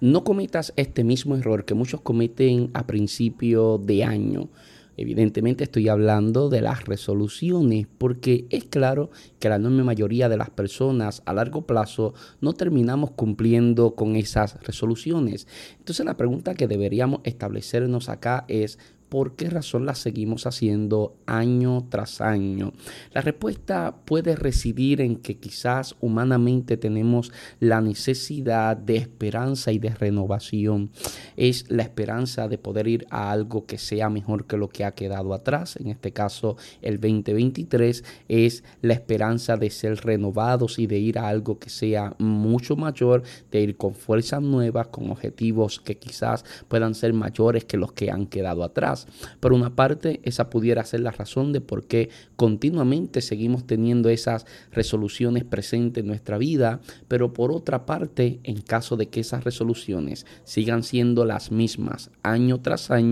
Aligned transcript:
no 0.00 0.24
cometas 0.24 0.72
este 0.76 1.04
mismo 1.04 1.36
error 1.36 1.64
que 1.64 1.74
muchos 1.74 2.00
cometen 2.00 2.70
a 2.74 2.86
principio 2.86 3.78
de 3.78 4.04
año. 4.04 4.48
Evidentemente 4.96 5.64
estoy 5.64 5.88
hablando 5.88 6.50
de 6.50 6.60
las 6.60 6.84
resoluciones 6.84 7.86
porque 7.96 8.46
es 8.50 8.64
claro 8.64 9.10
que 9.38 9.48
la 9.48 9.56
enorme 9.56 9.82
mayoría 9.82 10.28
de 10.28 10.36
las 10.36 10.50
personas 10.50 11.22
a 11.24 11.32
largo 11.32 11.62
plazo 11.62 12.12
no 12.42 12.52
terminamos 12.52 13.12
cumpliendo 13.12 13.94
con 13.94 14.16
esas 14.16 14.62
resoluciones. 14.62 15.46
Entonces 15.78 16.04
la 16.04 16.18
pregunta 16.18 16.54
que 16.54 16.68
deberíamos 16.68 17.20
establecernos 17.24 18.10
acá 18.10 18.44
es 18.48 18.78
¿por 19.10 19.34
qué 19.34 19.50
razón 19.50 19.84
las 19.84 19.98
seguimos 19.98 20.46
haciendo 20.46 21.16
año 21.26 21.86
tras 21.90 22.20
año? 22.22 22.72
La 23.12 23.20
respuesta 23.20 23.96
puede 24.04 24.36
residir 24.36 25.00
en 25.00 25.16
que 25.16 25.36
quizás 25.36 25.96
humanamente 26.00 26.76
tenemos 26.76 27.32
la 27.58 27.80
necesidad 27.80 28.76
de 28.76 28.96
esperanza 28.96 29.72
y 29.72 29.78
de 29.78 29.90
renovación. 29.90 30.90
Es 31.36 31.70
la 31.70 31.82
esperanza 31.82 32.48
de 32.48 32.56
poder 32.56 32.86
ir 32.86 33.06
a 33.10 33.32
algo 33.32 33.66
que 33.66 33.78
sea 33.78 34.08
mejor 34.08 34.46
que 34.46 34.56
lo 34.56 34.68
que 34.68 34.84
ha 34.84 34.92
quedado 34.92 35.34
atrás. 35.34 35.76
En 35.76 35.88
este 35.88 36.12
caso, 36.12 36.56
el 36.80 37.00
2023 37.00 38.04
es 38.28 38.64
la 38.80 38.94
esperanza 38.94 39.56
de 39.56 39.70
ser 39.70 39.96
renovados 40.04 40.78
y 40.78 40.86
de 40.86 40.98
ir 40.98 41.18
a 41.18 41.28
algo 41.28 41.58
que 41.58 41.68
sea 41.68 42.14
mucho 42.18 42.76
mayor, 42.76 43.24
de 43.50 43.60
ir 43.60 43.76
con 43.76 43.94
fuerzas 43.94 44.40
nuevas, 44.40 44.86
con 44.86 45.10
objetivos 45.10 45.80
que 45.80 45.98
quizás 45.98 46.44
puedan 46.68 46.94
ser 46.94 47.12
mayores 47.12 47.64
que 47.64 47.76
los 47.76 47.92
que 47.92 48.10
han 48.12 48.26
quedado 48.26 48.62
atrás. 48.62 48.99
Por 49.40 49.52
una 49.52 49.76
parte, 49.76 50.20
esa 50.24 50.50
pudiera 50.50 50.84
ser 50.84 51.00
la 51.00 51.10
razón 51.10 51.52
de 51.52 51.60
por 51.60 51.84
qué 51.84 52.10
continuamente 52.36 53.20
seguimos 53.20 53.66
teniendo 53.66 54.08
esas 54.08 54.46
resoluciones 54.72 55.44
presentes 55.44 56.02
en 56.02 56.08
nuestra 56.08 56.38
vida, 56.38 56.80
pero 57.08 57.32
por 57.32 57.52
otra 57.52 57.86
parte, 57.86 58.40
en 58.44 58.60
caso 58.60 58.96
de 58.96 59.08
que 59.08 59.20
esas 59.20 59.44
resoluciones 59.44 60.26
sigan 60.44 60.82
siendo 60.82 61.24
las 61.24 61.52
mismas 61.52 62.10
año 62.22 62.60
tras 62.60 62.90
año, 62.90 63.10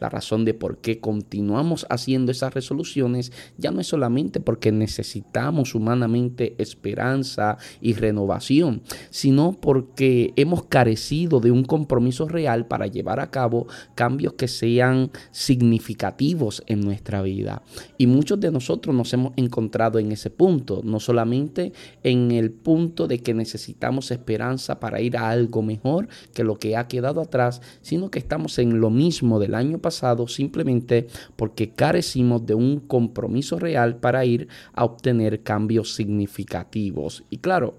la 0.00 0.08
razón 0.08 0.44
de 0.44 0.54
por 0.54 0.78
qué 0.78 1.00
continuamos 1.00 1.86
haciendo 1.90 2.32
esas 2.32 2.54
resoluciones 2.54 3.32
ya 3.58 3.70
no 3.70 3.80
es 3.80 3.88
solamente 3.88 4.40
porque 4.40 4.72
necesitamos 4.72 5.74
humanamente 5.74 6.54
esperanza 6.58 7.58
y 7.80 7.94
renovación, 7.94 8.82
sino 9.10 9.52
porque 9.52 10.32
hemos 10.36 10.64
carecido 10.64 11.40
de 11.40 11.50
un 11.50 11.64
compromiso 11.64 12.28
real 12.28 12.66
para 12.66 12.86
llevar 12.86 13.20
a 13.20 13.30
cabo 13.30 13.66
cambios 13.94 14.34
que 14.34 14.48
sean 14.48 15.10
significativos 15.30 16.62
en 16.66 16.80
nuestra 16.80 17.22
vida. 17.22 17.62
Y 17.98 18.06
muchos 18.06 18.40
de 18.40 18.50
nosotros 18.50 18.94
nos 18.94 19.12
hemos 19.12 19.32
encontrado 19.36 19.98
en 19.98 20.12
ese 20.12 20.30
punto, 20.30 20.80
no 20.84 21.00
solamente 21.00 21.72
en 22.02 22.30
el 22.30 22.50
punto 22.50 23.06
de 23.06 23.18
que 23.20 23.34
necesitamos 23.34 24.10
esperanza 24.10 24.80
para 24.80 25.00
ir 25.00 25.16
a 25.16 25.30
algo 25.30 25.62
mejor 25.62 26.08
que 26.34 26.44
lo 26.44 26.56
que 26.56 26.76
ha 26.76 26.88
quedado 26.88 27.20
atrás, 27.20 27.60
sino 27.82 28.10
que 28.10 28.18
estamos 28.18 28.58
en 28.58 28.80
lo 28.80 28.90
mismo 28.90 29.38
del 29.38 29.54
año 29.54 29.78
pasado 29.78 30.28
simplemente 30.28 31.06
porque 31.36 31.70
carecimos 31.70 32.46
de 32.46 32.54
un 32.54 32.80
compromiso 32.80 33.58
real 33.58 33.96
para 33.96 34.24
ir 34.24 34.48
a 34.72 34.84
obtener 34.84 35.42
cambios 35.42 35.94
significativos. 35.94 37.24
Y 37.30 37.38
claro, 37.38 37.78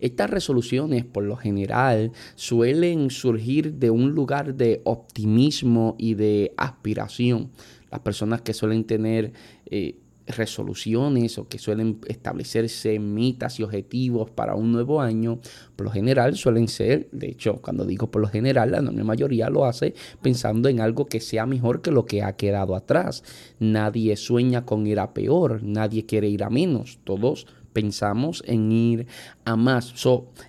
estas 0.00 0.30
resoluciones 0.30 1.04
por 1.04 1.24
lo 1.24 1.36
general 1.36 2.12
suelen 2.34 3.10
surgir 3.10 3.74
de 3.74 3.90
un 3.90 4.12
lugar 4.12 4.54
de 4.54 4.80
optimismo 4.84 5.96
y 5.98 6.14
de 6.14 6.52
aspiración. 6.56 7.50
Las 7.90 8.00
personas 8.00 8.42
que 8.42 8.54
suelen 8.54 8.84
tener 8.84 9.32
eh, 9.66 9.96
resoluciones 10.26 11.38
o 11.38 11.48
que 11.48 11.58
suelen 11.58 12.00
establecerse 12.06 12.98
metas 12.98 13.60
y 13.60 13.62
objetivos 13.62 14.30
para 14.30 14.54
un 14.54 14.72
nuevo 14.72 15.00
año, 15.00 15.38
por 15.76 15.86
lo 15.86 15.92
general 15.92 16.36
suelen 16.36 16.68
ser, 16.68 17.08
de 17.12 17.28
hecho, 17.28 17.60
cuando 17.60 17.84
digo 17.84 18.10
por 18.10 18.22
lo 18.22 18.28
general, 18.28 18.70
la 18.72 18.78
enorme 18.78 19.04
mayoría 19.04 19.50
lo 19.50 19.66
hace 19.66 19.94
pensando 20.22 20.68
en 20.68 20.80
algo 20.80 21.06
que 21.06 21.20
sea 21.20 21.46
mejor 21.46 21.82
que 21.82 21.90
lo 21.90 22.06
que 22.06 22.22
ha 22.22 22.36
quedado 22.36 22.74
atrás. 22.74 23.22
Nadie 23.58 24.16
sueña 24.16 24.64
con 24.64 24.86
ir 24.86 24.98
a 24.98 25.12
peor, 25.12 25.62
nadie 25.62 26.06
quiere 26.06 26.28
ir 26.28 26.42
a 26.42 26.50
menos, 26.50 26.98
todos 27.04 27.46
pensamos 27.74 28.42
en 28.46 28.72
ir 28.72 29.06
a 29.44 29.56
más. 29.56 29.92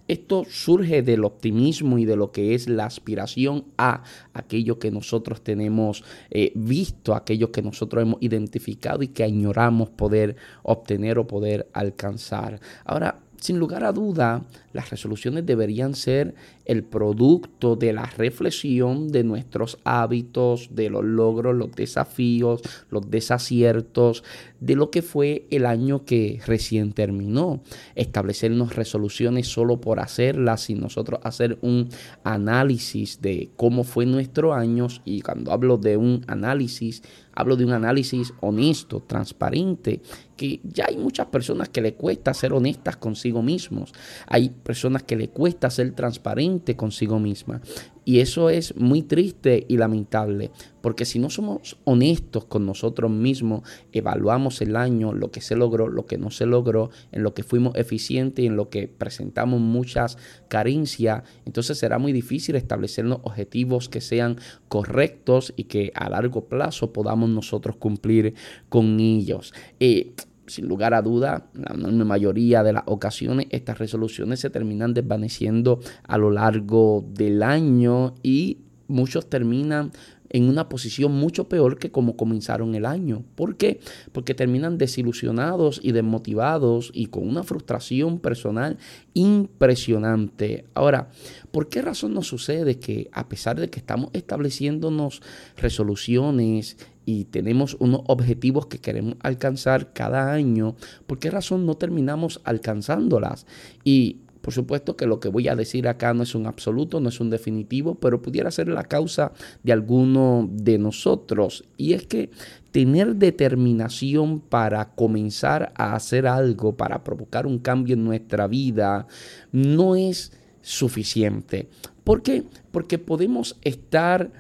esto 0.07 0.45
surge 0.49 1.01
del 1.01 1.25
optimismo 1.25 1.97
y 1.97 2.05
de 2.05 2.15
lo 2.15 2.31
que 2.31 2.53
es 2.53 2.69
la 2.69 2.85
aspiración 2.85 3.65
a 3.77 4.03
aquello 4.33 4.79
que 4.79 4.91
nosotros 4.91 5.41
tenemos 5.41 6.05
eh, 6.29 6.53
visto, 6.55 7.13
aquello 7.13 7.51
que 7.51 7.61
nosotros 7.61 8.03
hemos 8.03 8.21
identificado 8.21 9.03
y 9.03 9.09
que 9.09 9.23
añoramos 9.23 9.89
poder 9.89 10.37
obtener 10.63 11.19
o 11.19 11.27
poder 11.27 11.67
alcanzar. 11.73 12.61
Ahora, 12.85 13.24
sin 13.45 13.59
lugar 13.59 13.83
a 13.83 13.91
duda, 13.91 14.43
las 14.73 14.89
resoluciones 14.89 15.45
deberían 15.45 15.93
ser 15.93 16.33
el 16.65 16.83
producto 16.83 17.75
de 17.75 17.93
la 17.93 18.05
reflexión 18.05 19.09
de 19.09 19.23
nuestros 19.23 19.77
hábitos, 19.83 20.69
de 20.71 20.89
los 20.89 21.03
logros, 21.03 21.55
los 21.55 21.71
desafíos, 21.71 22.61
los 22.89 23.09
desaciertos, 23.09 24.23
de 24.59 24.75
lo 24.75 24.89
que 24.89 25.03
fue 25.03 25.45
el 25.51 25.67
año 25.67 26.05
que 26.05 26.41
recién 26.47 26.91
terminó. 26.91 27.61
Establecernos 27.93 28.75
resoluciones 28.75 29.47
solo 29.47 29.79
por 29.79 29.99
hacerlas 29.99 30.69
y 30.71 30.73
nosotros 30.73 31.19
hacer 31.23 31.59
un 31.61 31.89
análisis 32.23 33.21
de 33.21 33.49
cómo 33.55 33.83
fue 33.83 34.07
nuestro 34.07 34.55
año. 34.55 34.87
Y 35.05 35.21
cuando 35.21 35.51
hablo 35.51 35.77
de 35.77 35.97
un 35.97 36.23
análisis, 36.27 37.03
hablo 37.35 37.55
de 37.55 37.65
un 37.65 37.73
análisis 37.73 38.33
honesto, 38.41 39.01
transparente, 39.01 40.01
que 40.35 40.61
ya 40.63 40.85
hay 40.87 40.97
muchas 40.97 41.27
personas 41.27 41.69
que 41.69 41.81
le 41.81 41.93
cuesta 41.93 42.33
ser 42.33 42.53
honestas 42.53 42.97
consigo 42.97 43.41
mismos. 43.41 43.93
Hay 44.27 44.49
personas 44.49 45.03
que 45.03 45.15
le 45.15 45.29
cuesta 45.29 45.69
ser 45.69 45.91
transparente 45.91 46.75
consigo 46.75 47.19
misma. 47.19 47.61
Y 48.05 48.19
eso 48.19 48.51
es 48.51 48.75
muy 48.77 49.01
triste 49.01 49.65
y 49.67 49.77
lamentable, 49.77 50.51
porque 50.81 51.05
si 51.05 51.17
no 51.17 51.31
somos 51.31 51.77
honestos 51.85 52.45
con 52.45 52.65
nosotros 52.65 53.09
mismos, 53.09 53.67
evaluamos 53.91 54.61
el 54.61 54.75
año, 54.75 55.11
lo 55.11 55.31
que 55.31 55.41
se 55.41 55.55
logró, 55.55 55.87
lo 55.87 56.05
que 56.05 56.19
no 56.19 56.29
se 56.29 56.45
logró, 56.45 56.91
en 57.11 57.23
lo 57.23 57.33
que 57.33 57.41
fuimos 57.41 57.75
eficientes 57.75 58.43
y 58.43 58.47
en 58.47 58.55
lo 58.55 58.69
que 58.69 58.87
presentamos 58.87 59.59
muchas 59.59 60.19
carencias, 60.47 61.23
entonces 61.45 61.79
será 61.79 61.97
muy 61.97 62.13
difícil 62.13 62.55
establecernos 62.55 63.19
objetivos 63.23 63.89
que 63.89 64.01
sean 64.01 64.37
correctos 64.67 65.53
y 65.57 65.63
que 65.63 65.91
a 65.95 66.07
largo 66.07 66.45
plazo 66.47 66.93
podamos 66.93 67.29
nosotros 67.29 67.75
cumplir 67.77 68.35
con 68.69 68.99
ellos. 68.99 69.51
Eh, 69.79 70.13
sin 70.47 70.67
lugar 70.67 70.93
a 70.93 71.01
duda, 71.01 71.47
la 71.53 72.05
mayoría 72.05 72.63
de 72.63 72.73
las 72.73 72.83
ocasiones 72.85 73.47
estas 73.49 73.77
resoluciones 73.77 74.39
se 74.39 74.49
terminan 74.49 74.93
desvaneciendo 74.93 75.79
a 76.03 76.17
lo 76.17 76.31
largo 76.31 77.05
del 77.13 77.43
año 77.43 78.15
y 78.23 78.59
muchos 78.87 79.29
terminan 79.29 79.91
en 80.29 80.49
una 80.49 80.67
posición 80.67 81.13
mucho 81.13 81.47
peor 81.47 81.77
que 81.77 81.91
como 81.91 82.17
comenzaron 82.17 82.75
el 82.75 82.85
año. 82.85 83.23
¿Por 83.35 83.57
qué? 83.57 83.79
Porque 84.11 84.33
terminan 84.33 84.77
desilusionados 84.77 85.79
y 85.81 85.91
desmotivados 85.91 86.91
y 86.93 87.05
con 87.07 87.27
una 87.27 87.43
frustración 87.43 88.19
personal 88.19 88.77
impresionante. 89.13 90.65
Ahora, 90.73 91.09
¿por 91.55 91.69
qué 91.69 91.81
razón 91.81 92.13
nos 92.13 92.27
sucede 92.27 92.79
que 92.79 93.07
a 93.13 93.29
pesar 93.29 93.57
de 93.57 93.69
que 93.69 93.79
estamos 93.79 94.09
estableciéndonos 94.11 95.21
resoluciones 95.55 96.75
y 97.05 97.23
tenemos 97.23 97.77
unos 97.79 98.01
objetivos 98.07 98.65
que 98.65 98.79
queremos 98.79 99.15
alcanzar 99.21 99.93
cada 99.93 100.33
año, 100.33 100.75
¿por 101.07 101.17
qué 101.17 101.31
razón 101.31 101.65
no 101.65 101.75
terminamos 101.75 102.41
alcanzándolas? 102.43 103.45
Y 103.85 104.17
por 104.41 104.53
supuesto 104.53 104.97
que 104.97 105.05
lo 105.05 105.21
que 105.21 105.29
voy 105.29 105.47
a 105.47 105.55
decir 105.55 105.87
acá 105.87 106.13
no 106.13 106.23
es 106.23 106.35
un 106.35 106.45
absoluto, 106.45 106.99
no 106.99 107.07
es 107.07 107.21
un 107.21 107.29
definitivo, 107.29 107.95
pero 107.95 108.21
pudiera 108.21 108.51
ser 108.51 108.67
la 108.67 108.83
causa 108.83 109.31
de 109.63 109.71
alguno 109.71 110.49
de 110.51 110.77
nosotros. 110.77 111.63
Y 111.77 111.93
es 111.93 112.05
que 112.05 112.31
tener 112.71 113.15
determinación 113.15 114.41
para 114.41 114.93
comenzar 114.93 115.71
a 115.77 115.95
hacer 115.95 116.27
algo, 116.27 116.75
para 116.75 117.05
provocar 117.05 117.47
un 117.47 117.59
cambio 117.59 117.93
en 117.93 118.03
nuestra 118.03 118.45
vida, 118.47 119.07
no 119.53 119.95
es 119.95 120.33
suficiente. 120.65 121.69
¿Por 122.03 122.23
qué? 122.23 122.43
Porque 122.71 122.97
podemos 122.97 123.57
estar 123.61 124.31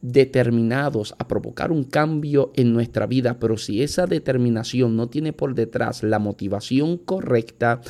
determinados 0.00 1.14
a 1.18 1.28
provocar 1.28 1.70
un 1.70 1.84
cambio 1.84 2.52
en 2.56 2.72
nuestra 2.72 3.06
vida, 3.06 3.38
pero 3.38 3.58
si 3.58 3.82
esa 3.82 4.06
determinación 4.06 4.96
no 4.96 5.08
tiene 5.08 5.32
por 5.32 5.54
detrás 5.54 6.02
la 6.02 6.18
motivación 6.18 6.96
correcta, 6.96 7.82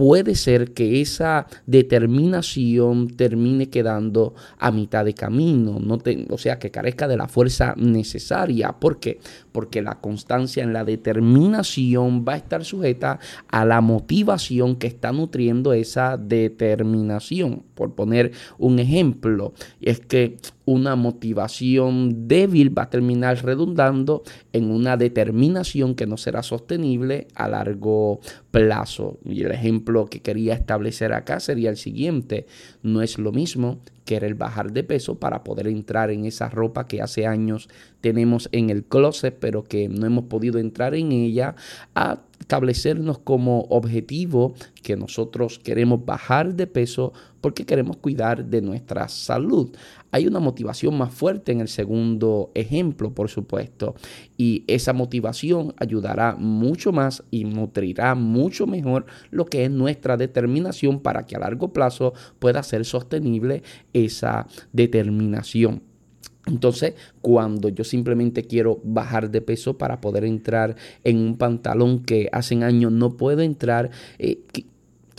puede 0.00 0.34
ser 0.34 0.72
que 0.72 1.02
esa 1.02 1.46
determinación 1.66 3.08
termine 3.08 3.68
quedando 3.68 4.34
a 4.56 4.70
mitad 4.70 5.04
de 5.04 5.12
camino, 5.12 5.78
no 5.78 5.98
o 6.30 6.38
sea, 6.38 6.58
que 6.58 6.70
carezca 6.70 7.06
de 7.06 7.18
la 7.18 7.28
fuerza 7.28 7.74
necesaria. 7.76 8.72
¿Por 8.72 8.98
qué? 8.98 9.18
Porque 9.52 9.82
la 9.82 10.00
constancia 10.00 10.62
en 10.62 10.72
la 10.72 10.86
determinación 10.86 12.24
va 12.26 12.32
a 12.32 12.36
estar 12.38 12.64
sujeta 12.64 13.18
a 13.48 13.66
la 13.66 13.82
motivación 13.82 14.76
que 14.76 14.86
está 14.86 15.12
nutriendo 15.12 15.74
esa 15.74 16.16
determinación. 16.16 17.64
Por 17.74 17.94
poner 17.94 18.32
un 18.56 18.78
ejemplo, 18.78 19.52
es 19.82 20.00
que 20.00 20.38
una 20.70 20.94
motivación 20.94 22.28
débil 22.28 22.70
va 22.76 22.82
a 22.82 22.90
terminar 22.90 23.44
redundando 23.44 24.22
en 24.52 24.70
una 24.70 24.96
determinación 24.96 25.96
que 25.96 26.06
no 26.06 26.16
será 26.16 26.44
sostenible 26.44 27.26
a 27.34 27.48
largo 27.48 28.20
plazo. 28.52 29.18
Y 29.24 29.42
el 29.42 29.50
ejemplo 29.50 30.06
que 30.06 30.20
quería 30.20 30.54
establecer 30.54 31.12
acá 31.12 31.40
sería 31.40 31.70
el 31.70 31.76
siguiente. 31.76 32.46
No 32.84 33.02
es 33.02 33.18
lo 33.18 33.32
mismo 33.32 33.80
querer 34.10 34.34
bajar 34.34 34.72
de 34.72 34.82
peso 34.82 35.20
para 35.20 35.44
poder 35.44 35.68
entrar 35.68 36.10
en 36.10 36.24
esa 36.24 36.48
ropa 36.48 36.88
que 36.88 37.00
hace 37.00 37.28
años 37.28 37.68
tenemos 38.00 38.48
en 38.50 38.68
el 38.68 38.82
closet, 38.82 39.36
pero 39.38 39.62
que 39.62 39.88
no 39.88 40.04
hemos 40.04 40.24
podido 40.24 40.58
entrar 40.58 40.96
en 40.96 41.12
ella, 41.12 41.54
a 41.94 42.18
establecernos 42.40 43.18
como 43.18 43.60
objetivo 43.68 44.54
que 44.82 44.96
nosotros 44.96 45.60
queremos 45.60 46.04
bajar 46.04 46.54
de 46.54 46.66
peso 46.66 47.12
porque 47.40 47.64
queremos 47.64 47.98
cuidar 47.98 48.46
de 48.46 48.60
nuestra 48.62 49.06
salud. 49.06 49.70
Hay 50.10 50.26
una 50.26 50.40
motivación 50.40 50.98
más 50.98 51.14
fuerte 51.14 51.52
en 51.52 51.60
el 51.60 51.68
segundo 51.68 52.50
ejemplo, 52.54 53.14
por 53.14 53.28
supuesto, 53.28 53.94
y 54.40 54.64
esa 54.68 54.94
motivación 54.94 55.74
ayudará 55.76 56.34
mucho 56.34 56.92
más 56.92 57.22
y 57.30 57.44
nutrirá 57.44 58.14
mucho 58.14 58.66
mejor 58.66 59.04
lo 59.30 59.44
que 59.44 59.66
es 59.66 59.70
nuestra 59.70 60.16
determinación 60.16 61.00
para 61.00 61.26
que 61.26 61.36
a 61.36 61.40
largo 61.40 61.74
plazo 61.74 62.14
pueda 62.38 62.62
ser 62.62 62.86
sostenible 62.86 63.62
esa 63.92 64.46
determinación. 64.72 65.82
Entonces, 66.46 66.94
cuando 67.20 67.68
yo 67.68 67.84
simplemente 67.84 68.44
quiero 68.44 68.80
bajar 68.82 69.30
de 69.30 69.42
peso 69.42 69.76
para 69.76 70.00
poder 70.00 70.24
entrar 70.24 70.74
en 71.04 71.18
un 71.18 71.36
pantalón 71.36 72.02
que 72.02 72.30
hace 72.32 72.54
años 72.64 72.92
no 72.92 73.18
puedo 73.18 73.42
entrar, 73.42 73.90
eh, 74.18 74.40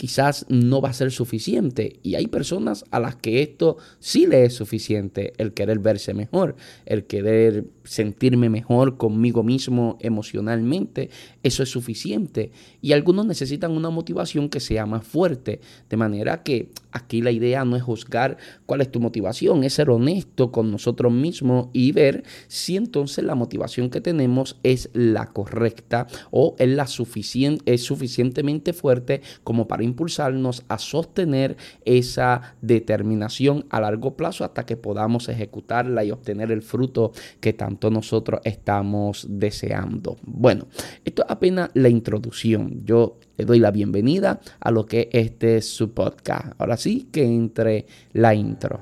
quizás 0.02 0.46
no 0.48 0.80
va 0.80 0.88
a 0.88 0.94
ser 0.94 1.12
suficiente. 1.12 2.00
Y 2.02 2.16
hay 2.16 2.26
personas 2.26 2.84
a 2.90 2.98
las 2.98 3.14
que 3.14 3.40
esto 3.40 3.76
sí 4.00 4.26
le 4.26 4.44
es 4.44 4.52
suficiente, 4.52 5.32
el 5.38 5.52
querer 5.52 5.78
verse 5.78 6.12
mejor, 6.12 6.56
el 6.86 7.04
querer 7.04 7.66
sentirme 7.84 8.48
mejor 8.48 8.96
conmigo 8.96 9.44
mismo 9.44 9.98
emocionalmente, 10.00 11.08
eso 11.44 11.62
es 11.62 11.68
suficiente. 11.68 12.50
Y 12.80 12.94
algunos 12.94 13.26
necesitan 13.26 13.70
una 13.70 13.90
motivación 13.90 14.48
que 14.48 14.58
sea 14.58 14.86
más 14.86 15.06
fuerte, 15.06 15.60
de 15.88 15.96
manera 15.96 16.42
que 16.42 16.70
aquí 16.92 17.22
la 17.22 17.30
idea 17.30 17.64
no 17.64 17.76
es 17.76 17.82
juzgar 17.82 18.36
cuál 18.66 18.80
es 18.80 18.90
tu 18.90 19.00
motivación, 19.00 19.64
es 19.64 19.74
ser 19.74 19.90
honesto 19.90 20.52
con 20.52 20.70
nosotros 20.70 21.12
mismos 21.12 21.68
y 21.72 21.92
ver 21.92 22.24
si 22.48 22.76
entonces 22.76 23.24
la 23.24 23.34
motivación 23.34 23.90
que 23.90 24.00
tenemos 24.00 24.58
es 24.62 24.90
la 24.92 25.26
correcta 25.26 26.06
o 26.30 26.54
es, 26.58 26.68
la 26.68 26.86
suficiente, 26.86 27.72
es 27.72 27.82
suficientemente 27.82 28.72
fuerte 28.72 29.22
como 29.44 29.68
para 29.68 29.84
impulsarnos 29.84 30.64
a 30.68 30.78
sostener 30.78 31.56
esa 31.84 32.56
determinación 32.60 33.66
a 33.70 33.80
largo 33.80 34.16
plazo 34.16 34.44
hasta 34.44 34.64
que 34.66 34.76
podamos 34.76 35.28
ejecutarla 35.28 36.04
y 36.04 36.10
obtener 36.10 36.52
el 36.52 36.62
fruto 36.62 37.12
que 37.40 37.52
tanto 37.52 37.90
nosotros 37.90 38.40
estamos 38.44 39.26
deseando. 39.28 40.16
Bueno, 40.22 40.66
esto 41.04 41.22
es 41.22 41.30
apenas 41.30 41.70
la 41.74 41.88
introducción. 41.88 42.82
Yo 42.84 43.18
le 43.36 43.44
doy 43.44 43.58
la 43.58 43.70
bienvenida 43.70 44.40
a 44.60 44.70
lo 44.70 44.86
que 44.86 45.08
este 45.12 45.56
es 45.58 45.68
su 45.68 45.92
podcast. 45.92 46.52
Ahora 46.58 46.76
sí 46.76 47.08
que 47.12 47.24
entre 47.24 47.86
la 48.12 48.34
intro. 48.34 48.80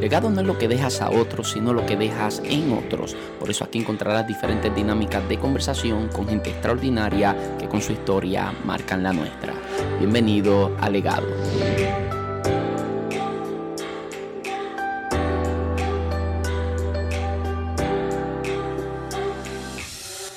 Legado 0.00 0.28
no 0.30 0.40
es 0.40 0.46
lo 0.46 0.58
que 0.58 0.68
dejas 0.68 1.00
a 1.00 1.10
otros, 1.10 1.50
sino 1.52 1.72
lo 1.72 1.86
que 1.86 1.96
dejas 1.96 2.42
en 2.44 2.72
otros. 2.72 3.16
Por 3.40 3.50
eso 3.50 3.64
aquí 3.64 3.78
encontrarás 3.78 4.26
diferentes 4.26 4.74
dinámicas 4.74 5.26
de 5.28 5.38
conversación 5.38 6.08
con 6.08 6.28
gente 6.28 6.50
extraordinaria 6.50 7.34
que 7.58 7.66
con 7.66 7.80
su 7.80 7.92
historia 7.92 8.52
marcan 8.64 9.02
la 9.02 9.12
nuestra. 9.12 9.54
Bienvenido 9.98 10.76
a 10.80 10.90
Legado. 10.90 11.26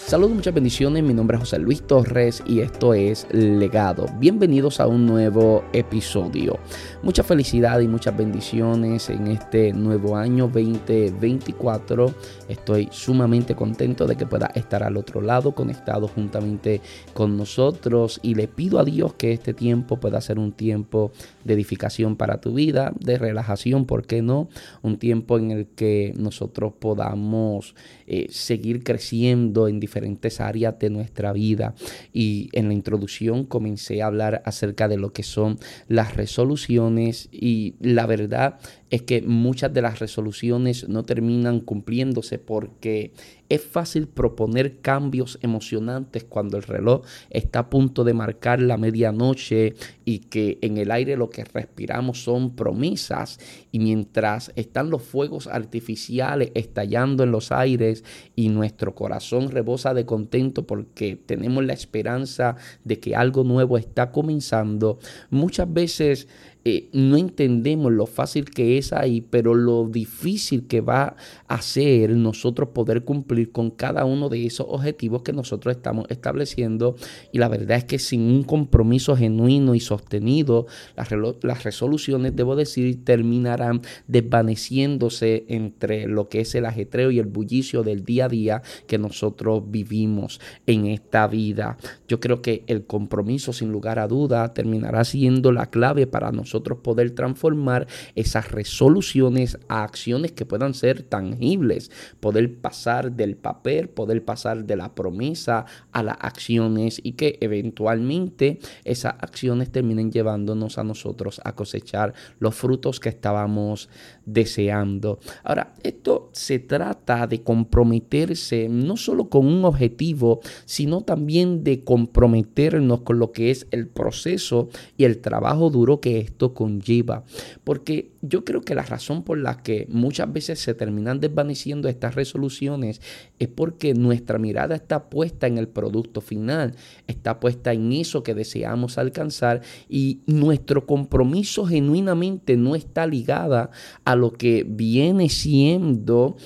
Saludos, 0.10 0.32
muchas 0.34 0.56
bendiciones. 0.56 1.04
Mi 1.04 1.14
nombre 1.14 1.38
es 1.38 1.42
José 1.42 1.60
Luis 1.60 1.84
Torres 1.84 2.42
y 2.48 2.62
esto 2.62 2.96
es 2.96 3.28
Legado. 3.32 4.08
Bienvenidos 4.18 4.80
a 4.80 4.88
un 4.88 5.06
nuevo 5.06 5.64
episodio. 5.72 6.58
Mucha 7.04 7.22
felicidad 7.22 7.80
y 7.80 7.88
muchas 7.88 8.18
bendiciones 8.18 9.12
en 9.12 9.28
este 9.28 9.72
nuevo 9.72 10.18
año 10.18 10.46
2024. 10.48 12.12
Estoy 12.48 12.90
sumamente 12.92 13.54
contento 13.54 14.08
de 14.08 14.16
que 14.16 14.26
pueda 14.26 14.48
estar 14.56 14.82
al 14.82 14.98
otro 14.98 15.22
lado, 15.22 15.52
conectado 15.54 16.08
juntamente 16.08 16.82
con 17.14 17.38
nosotros. 17.38 18.20
Y 18.24 18.34
le 18.34 18.48
pido 18.48 18.80
a 18.80 18.86
Dios 18.86 19.14
que 19.14 19.32
este 19.32 19.54
tiempo 19.54 20.00
pueda 20.00 20.20
ser 20.22 20.40
un 20.40 20.54
tiempo 20.54 21.12
de 21.44 21.54
edificación 21.54 22.16
para 22.16 22.42
tu 22.42 22.56
vida, 22.56 22.94
de 23.00 23.20
relajación, 23.20 23.86
¿por 23.86 24.08
qué 24.08 24.24
no? 24.24 24.50
Un 24.82 24.98
tiempo 24.98 25.38
en 25.38 25.52
el 25.52 25.68
que 25.68 26.16
nosotros 26.18 26.74
podamos 26.80 27.76
eh, 28.10 28.28
seguir 28.30 28.84
creciendo 28.84 29.68
en 29.68 29.80
diferentes 29.80 29.90
diferentes 29.90 30.40
áreas 30.40 30.78
de 30.80 30.90
nuestra 30.90 31.34
vida. 31.34 31.74
Y 32.14 32.50
en 32.54 32.68
la 32.68 32.74
introducción 32.74 33.46
comencé 33.46 34.02
a 34.02 34.08
hablar 34.08 34.42
acerca 34.46 34.88
de 34.88 34.98
lo 34.98 35.12
que 35.12 35.24
son 35.24 35.58
las 35.88 36.16
resoluciones 36.16 37.28
y 37.32 37.76
la 37.80 38.06
verdad 38.06 38.60
es 38.90 39.04
que 39.04 39.22
muchas 39.22 39.74
de 39.74 39.82
las 39.82 40.00
resoluciones 40.00 40.88
no 40.88 41.06
terminan 41.06 41.60
cumpliéndose 41.60 42.40
porque 42.40 43.12
es 43.50 43.64
fácil 43.64 44.08
proponer 44.08 44.80
cambios 44.80 45.40
emocionantes 45.42 46.24
cuando 46.24 46.58
el 46.58 46.64
reloj 46.64 47.04
está 47.32 47.60
a 47.60 47.70
punto 47.70 48.04
de 48.04 48.14
marcar 48.14 48.62
la 48.62 48.78
medianoche 48.78 49.74
y 50.06 50.20
que 50.20 50.60
en 50.62 50.78
el 50.78 50.92
aire 50.92 51.18
lo 51.18 51.32
que 51.32 51.44
respiramos 51.44 52.24
son 52.24 52.56
promesas. 52.56 53.40
Y 53.72 53.80
mientras 53.80 54.52
están 54.56 54.92
los 54.92 55.02
fuegos 55.02 55.48
artificiales 55.48 56.52
estallando 56.54 57.24
en 57.24 57.32
los 57.32 57.52
aires 57.52 58.04
y 58.36 58.50
nuestro 58.50 58.94
corazón 58.94 59.50
rebosa 59.50 59.96
de 59.96 60.06
contento 60.06 60.68
porque 60.68 61.16
tenemos 61.16 61.66
la 61.66 61.74
esperanza 61.74 62.56
de 62.84 63.00
que 63.00 63.16
algo 63.16 63.44
nuevo 63.44 63.78
está 63.80 64.12
comenzando, 64.12 65.00
muchas 65.32 65.72
veces 65.72 66.28
eh, 66.66 66.90
no 66.92 67.16
entendemos 67.16 67.90
lo 67.94 68.06
fácil 68.06 68.44
que 68.44 68.78
es 68.78 68.92
ahí, 68.92 69.22
pero 69.22 69.54
lo 69.54 69.88
difícil 69.88 70.68
que 70.68 70.82
va 70.82 71.16
a 71.48 71.62
ser 71.62 72.10
nosotros 72.10 72.70
poder 72.74 73.06
cumplir 73.06 73.54
con 73.54 73.72
cada 73.72 74.04
uno 74.04 74.28
de 74.28 74.46
esos 74.46 74.68
objetivos 74.70 75.22
que 75.22 75.32
nosotros 75.32 75.74
estamos 75.78 76.06
estableciendo. 76.10 76.98
Y 77.32 77.38
la 77.38 77.48
verdad 77.48 77.78
es 77.78 77.86
que 77.86 77.98
sin 77.98 78.24
un 78.24 78.44
compromiso 78.44 79.16
genuino 79.16 79.74
y 79.74 79.80
sostenido, 79.80 80.68
las, 80.98 81.64
resoluciones, 81.64 82.36
debo 82.36 82.58
decir, 82.58 83.06
terminarán 83.06 83.82
desvaneciéndose 84.08 85.46
entre 85.48 86.08
lo 86.08 86.28
que 86.28 86.42
es 86.42 86.54
el 86.56 86.66
ajetreo 86.66 87.10
y 87.10 87.20
el 87.20 87.28
bullicio 87.28 87.84
del 87.84 88.04
día 88.04 88.26
a 88.26 88.30
día 88.30 88.62
que 88.86 88.98
nosotros 88.98 89.64
vivimos 89.72 90.42
en 90.66 90.88
esta 90.88 91.26
vida. 91.28 91.78
Yo 92.10 92.20
creo 92.20 92.42
que 92.42 92.64
el 92.68 92.86
compromiso, 92.86 93.54
sin 93.54 93.72
lugar 93.72 93.98
a 93.98 94.10
duda, 94.10 94.54
terminará 94.54 95.06
siendo 95.06 95.54
la 95.54 95.68
clave 95.68 96.06
para 96.06 96.34
nosotros 96.34 96.49
nosotros 96.50 96.80
poder 96.80 97.12
transformar 97.12 97.88
esas 98.16 98.52
resoluciones 98.52 99.60
a 99.68 99.84
acciones 99.84 100.32
que 100.32 100.46
puedan 100.46 100.74
ser 100.74 101.04
tangibles, 101.04 101.92
poder 102.20 102.60
pasar 102.60 103.12
del 103.12 103.36
papel, 103.36 103.90
poder 103.90 104.26
pasar 104.26 104.66
de 104.66 104.76
la 104.76 104.96
promesa 104.96 105.66
a 105.92 106.02
las 106.02 106.18
acciones 106.20 107.00
y 107.04 107.12
que 107.14 107.38
eventualmente 107.42 108.58
esas 108.84 109.14
acciones 109.20 109.72
terminen 109.72 110.12
llevándonos 110.12 110.80
a 110.80 110.84
nosotros 110.84 111.40
a 111.44 111.54
cosechar 111.56 112.16
los 112.40 112.56
frutos 112.56 113.00
que 113.00 113.10
estábamos 113.10 113.90
deseando. 114.26 115.20
Ahora, 115.44 115.76
esto 115.84 116.32
se 116.34 116.58
trata 116.58 117.28
de 117.28 117.44
comprometerse 117.44 118.70
no 118.70 118.98
solo 118.98 119.30
con 119.30 119.46
un 119.46 119.66
objetivo, 119.66 120.40
sino 120.66 121.02
también 121.02 121.64
de 121.64 121.84
comprometernos 121.84 123.02
con 123.02 123.20
lo 123.20 123.32
que 123.32 123.52
es 123.52 123.68
el 123.70 123.88
proceso 123.88 124.70
y 124.98 125.04
el 125.04 125.20
trabajo 125.20 125.70
duro 125.70 126.00
que 126.00 126.20
conlleva. 126.54 127.24
Porque 127.64 128.12
yo 128.22 128.44
creo 128.44 128.62
que 128.62 128.76
la 128.76 128.84
razón 128.84 129.24
por 129.24 129.38
la 129.38 129.62
que 129.62 129.88
muchas 129.90 130.32
veces 130.32 130.60
se 130.60 130.74
terminan 130.74 131.20
desvaneciendo 131.20 131.88
estas 131.88 132.16
resoluciones 132.16 133.02
es 133.40 133.48
porque 133.48 133.94
nuestra 133.94 134.40
mirada 134.40 134.76
está 134.76 135.10
puesta 135.10 135.48
en 135.48 135.58
el 135.58 135.68
producto 135.68 136.22
final, 136.22 136.76
está 137.08 137.40
puesta 137.40 137.74
en 137.74 137.92
eso 137.92 138.24
que 138.24 138.34
deseamos 138.34 138.98
alcanzar 138.98 139.62
y 139.88 140.22
nuestro 140.26 140.86
compromiso 140.86 141.66
genuinamente 141.66 142.58
no 142.58 142.76
está 142.76 143.06
ligada 143.06 143.70
a 144.06 144.16
lo 144.16 144.32
que 144.32 144.66
viene 144.68 145.30
siendo 145.30 146.38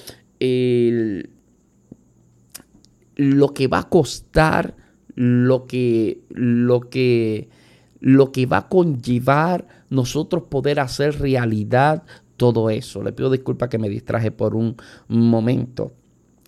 lo 3.16 3.54
que 3.54 3.68
va 3.68 3.80
a 3.80 3.90
costar, 3.90 4.76
lo 5.16 5.66
que, 5.66 6.22
lo 6.30 6.82
que, 6.82 7.50
lo 8.00 8.32
que 8.32 8.46
va 8.46 8.58
a 8.58 8.70
conllevar 8.70 9.68
nosotros 9.94 10.44
poder 10.50 10.80
hacer 10.80 11.20
realidad 11.20 12.04
todo 12.38 12.70
eso. 12.70 13.02
Le 13.04 13.14
pido 13.14 13.30
disculpas 13.30 13.70
que 13.70 13.78
me 13.78 13.90
distraje 13.90 14.32
por 14.32 14.56
un 14.56 14.76
momento. 15.08 15.94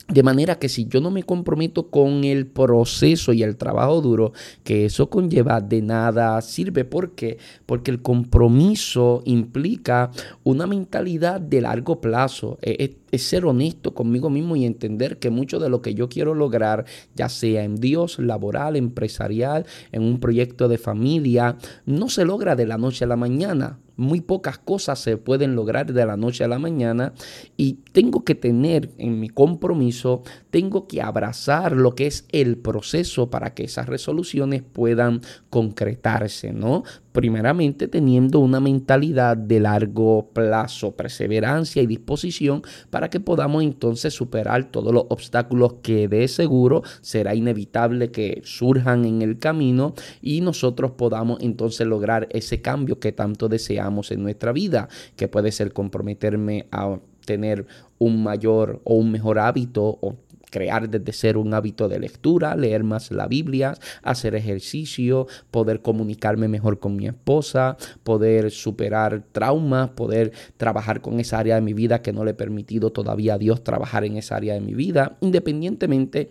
De 0.07 0.21
manera 0.21 0.59
que 0.59 0.69
si 0.69 0.85
yo 0.85 1.01
no 1.01 1.09
me 1.09 1.23
comprometo 1.23 1.89
con 1.89 2.23
el 2.25 2.45
proceso 2.45 3.33
y 3.33 3.41
el 3.41 3.57
trabajo 3.57 4.01
duro 4.01 4.33
que 4.63 4.85
eso 4.85 5.09
conlleva, 5.09 5.61
de 5.61 5.81
nada 5.81 6.39
sirve. 6.43 6.85
¿Por 6.85 7.15
qué? 7.15 7.39
Porque 7.65 7.89
el 7.89 8.03
compromiso 8.03 9.23
implica 9.25 10.11
una 10.43 10.67
mentalidad 10.67 11.41
de 11.41 11.61
largo 11.61 12.01
plazo. 12.01 12.59
Es, 12.61 12.91
ser 13.17 13.45
honesto 13.45 13.93
conmigo 13.93 14.29
mismo 14.29 14.55
y 14.55 14.65
entender 14.65 15.19
que 15.19 15.29
mucho 15.29 15.59
de 15.59 15.69
lo 15.69 15.81
que 15.81 15.93
yo 15.93 16.09
quiero 16.09 16.33
lograr, 16.33 16.85
ya 17.15 17.29
sea 17.29 17.63
en 17.63 17.75
Dios, 17.75 18.19
laboral, 18.19 18.75
empresarial, 18.75 19.65
en 19.91 20.03
un 20.03 20.19
proyecto 20.19 20.67
de 20.67 20.77
familia, 20.77 21.57
no 21.85 22.09
se 22.09 22.25
logra 22.25 22.55
de 22.55 22.65
la 22.65 22.77
noche 22.77 23.05
a 23.05 23.07
la 23.07 23.15
mañana 23.15 23.79
muy 23.97 24.21
pocas 24.21 24.57
cosas 24.57 24.99
se 24.99 25.17
pueden 25.17 25.55
lograr 25.55 25.93
de 25.93 26.05
la 26.05 26.17
noche 26.17 26.43
a 26.43 26.47
la 26.47 26.59
mañana 26.59 27.13
y 27.57 27.79
tengo 27.91 28.23
que 28.23 28.35
tener 28.35 28.91
en 28.97 29.19
mi 29.19 29.29
compromiso, 29.29 30.23
tengo 30.49 30.87
que 30.87 31.01
abrazar 31.01 31.73
lo 31.73 31.95
que 31.95 32.07
es 32.07 32.25
el 32.31 32.57
proceso 32.57 33.29
para 33.29 33.53
que 33.53 33.63
esas 33.63 33.87
resoluciones 33.87 34.63
puedan 34.63 35.21
concretarse, 35.49 36.51
¿no? 36.51 36.83
Primeramente 37.15 37.87
teniendo 37.87 38.41
una 38.41 38.59
mentalidad 38.59 39.37
de 39.37 39.61
largo 39.61 40.31
plazo, 40.33 40.97
perseverancia 40.97 41.81
y 41.81 41.87
disposición 41.87 42.61
para 42.89 43.09
que 43.09 43.21
podamos 43.21 43.63
entonces 43.63 44.13
superar 44.13 44.65
todos 44.65 44.93
los 44.93 45.05
obstáculos 45.07 45.75
que 45.81 46.09
de 46.09 46.27
seguro 46.27 46.83
será 46.99 47.33
inevitable 47.33 48.11
que 48.11 48.41
surjan 48.43 49.05
en 49.05 49.21
el 49.21 49.39
camino 49.39 49.93
y 50.21 50.41
nosotros 50.41 50.91
podamos 50.91 51.39
entonces 51.39 51.87
lograr 51.87 52.27
ese 52.31 52.61
cambio 52.61 52.99
que 52.99 53.13
tanto 53.13 53.47
deseamos 53.47 54.11
en 54.11 54.21
nuestra 54.21 54.51
vida, 54.51 54.89
que 55.15 55.29
puede 55.29 55.53
ser 55.53 55.71
comprometerme 55.71 56.67
a 56.73 56.99
tener 57.25 57.65
un 57.97 58.23
mayor 58.23 58.81
o 58.83 58.95
un 58.95 59.11
mejor 59.11 59.39
hábito 59.39 59.83
o 60.01 60.15
crear 60.49 60.89
desde 60.89 61.13
ser 61.13 61.37
un 61.37 61.53
hábito 61.53 61.87
de 61.87 61.99
lectura, 61.99 62.55
leer 62.55 62.83
más 62.83 63.11
la 63.11 63.27
Biblia, 63.27 63.75
hacer 64.03 64.35
ejercicio, 64.35 65.27
poder 65.51 65.81
comunicarme 65.81 66.47
mejor 66.47 66.79
con 66.79 66.95
mi 66.95 67.07
esposa, 67.07 67.77
poder 68.03 68.51
superar 68.51 69.23
traumas, 69.31 69.89
poder 69.91 70.31
trabajar 70.57 71.01
con 71.01 71.19
esa 71.19 71.39
área 71.39 71.55
de 71.55 71.61
mi 71.61 71.73
vida 71.73 72.01
que 72.01 72.13
no 72.13 72.23
le 72.23 72.31
he 72.31 72.35
permitido 72.35 72.91
todavía 72.91 73.35
a 73.35 73.37
Dios 73.37 73.63
trabajar 73.63 74.05
en 74.05 74.17
esa 74.17 74.35
área 74.35 74.53
de 74.53 74.61
mi 74.61 74.73
vida, 74.73 75.17
independientemente 75.21 76.29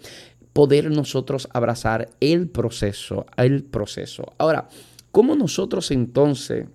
poder 0.53 0.91
nosotros 0.91 1.49
abrazar 1.53 2.09
el 2.21 2.49
proceso, 2.49 3.27
el 3.37 3.65
proceso. 3.65 4.33
Ahora, 4.39 4.69
¿cómo 5.11 5.35
nosotros 5.35 5.91
entonces 5.91 6.67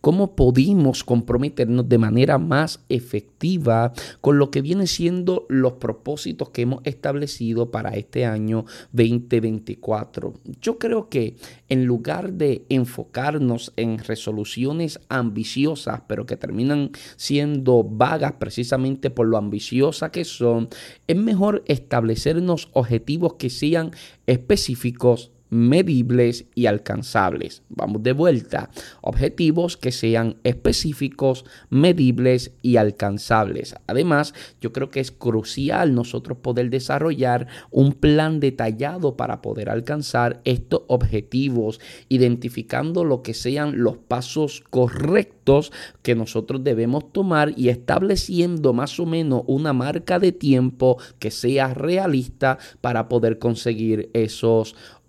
¿Cómo 0.00 0.34
pudimos 0.34 1.04
comprometernos 1.04 1.88
de 1.88 1.98
manera 1.98 2.38
más 2.38 2.84
efectiva 2.88 3.92
con 4.20 4.38
lo 4.38 4.50
que 4.50 4.62
viene 4.62 4.86
siendo 4.86 5.46
los 5.48 5.74
propósitos 5.74 6.50
que 6.50 6.62
hemos 6.62 6.80
establecido 6.84 7.70
para 7.70 7.90
este 7.90 8.24
año 8.24 8.64
2024? 8.92 10.34
Yo 10.60 10.78
creo 10.78 11.08
que 11.08 11.36
en 11.68 11.86
lugar 11.86 12.32
de 12.32 12.64
enfocarnos 12.68 13.72
en 13.76 13.98
resoluciones 13.98 15.00
ambiciosas, 15.08 16.02
pero 16.06 16.26
que 16.26 16.36
terminan 16.36 16.90
siendo 17.16 17.84
vagas 17.84 18.34
precisamente 18.38 19.10
por 19.10 19.26
lo 19.26 19.36
ambiciosas 19.36 20.10
que 20.10 20.24
son, 20.24 20.68
es 21.06 21.16
mejor 21.16 21.62
establecernos 21.66 22.68
objetivos 22.72 23.34
que 23.34 23.50
sean 23.50 23.92
específicos, 24.26 25.30
medibles 25.54 26.46
y 26.54 26.66
alcanzables. 26.66 27.62
Vamos 27.68 28.02
de 28.02 28.12
vuelta. 28.12 28.70
Objetivos 29.00 29.76
que 29.76 29.92
sean 29.92 30.36
específicos, 30.42 31.44
medibles 31.70 32.52
y 32.60 32.76
alcanzables. 32.76 33.76
Además, 33.86 34.34
yo 34.60 34.72
creo 34.72 34.90
que 34.90 35.00
es 35.00 35.12
crucial 35.12 35.94
nosotros 35.94 36.38
poder 36.38 36.70
desarrollar 36.70 37.46
un 37.70 37.92
plan 37.92 38.40
detallado 38.40 39.16
para 39.16 39.40
poder 39.40 39.70
alcanzar 39.70 40.40
estos 40.44 40.82
objetivos, 40.88 41.80
identificando 42.08 43.04
lo 43.04 43.22
que 43.22 43.34
sean 43.34 43.82
los 43.82 43.96
pasos 43.96 44.62
correctos 44.70 45.72
que 46.02 46.14
nosotros 46.14 46.64
debemos 46.64 47.12
tomar 47.12 47.52
y 47.56 47.68
estableciendo 47.68 48.72
más 48.72 48.98
o 48.98 49.06
menos 49.06 49.42
una 49.46 49.72
marca 49.72 50.18
de 50.18 50.32
tiempo 50.32 50.98
que 51.18 51.30
sea 51.30 51.74
realista 51.74 52.58
para 52.80 53.08
poder 53.08 53.38
conseguir 53.38 54.10
esos 54.14 54.64
objetivos. 54.64 55.03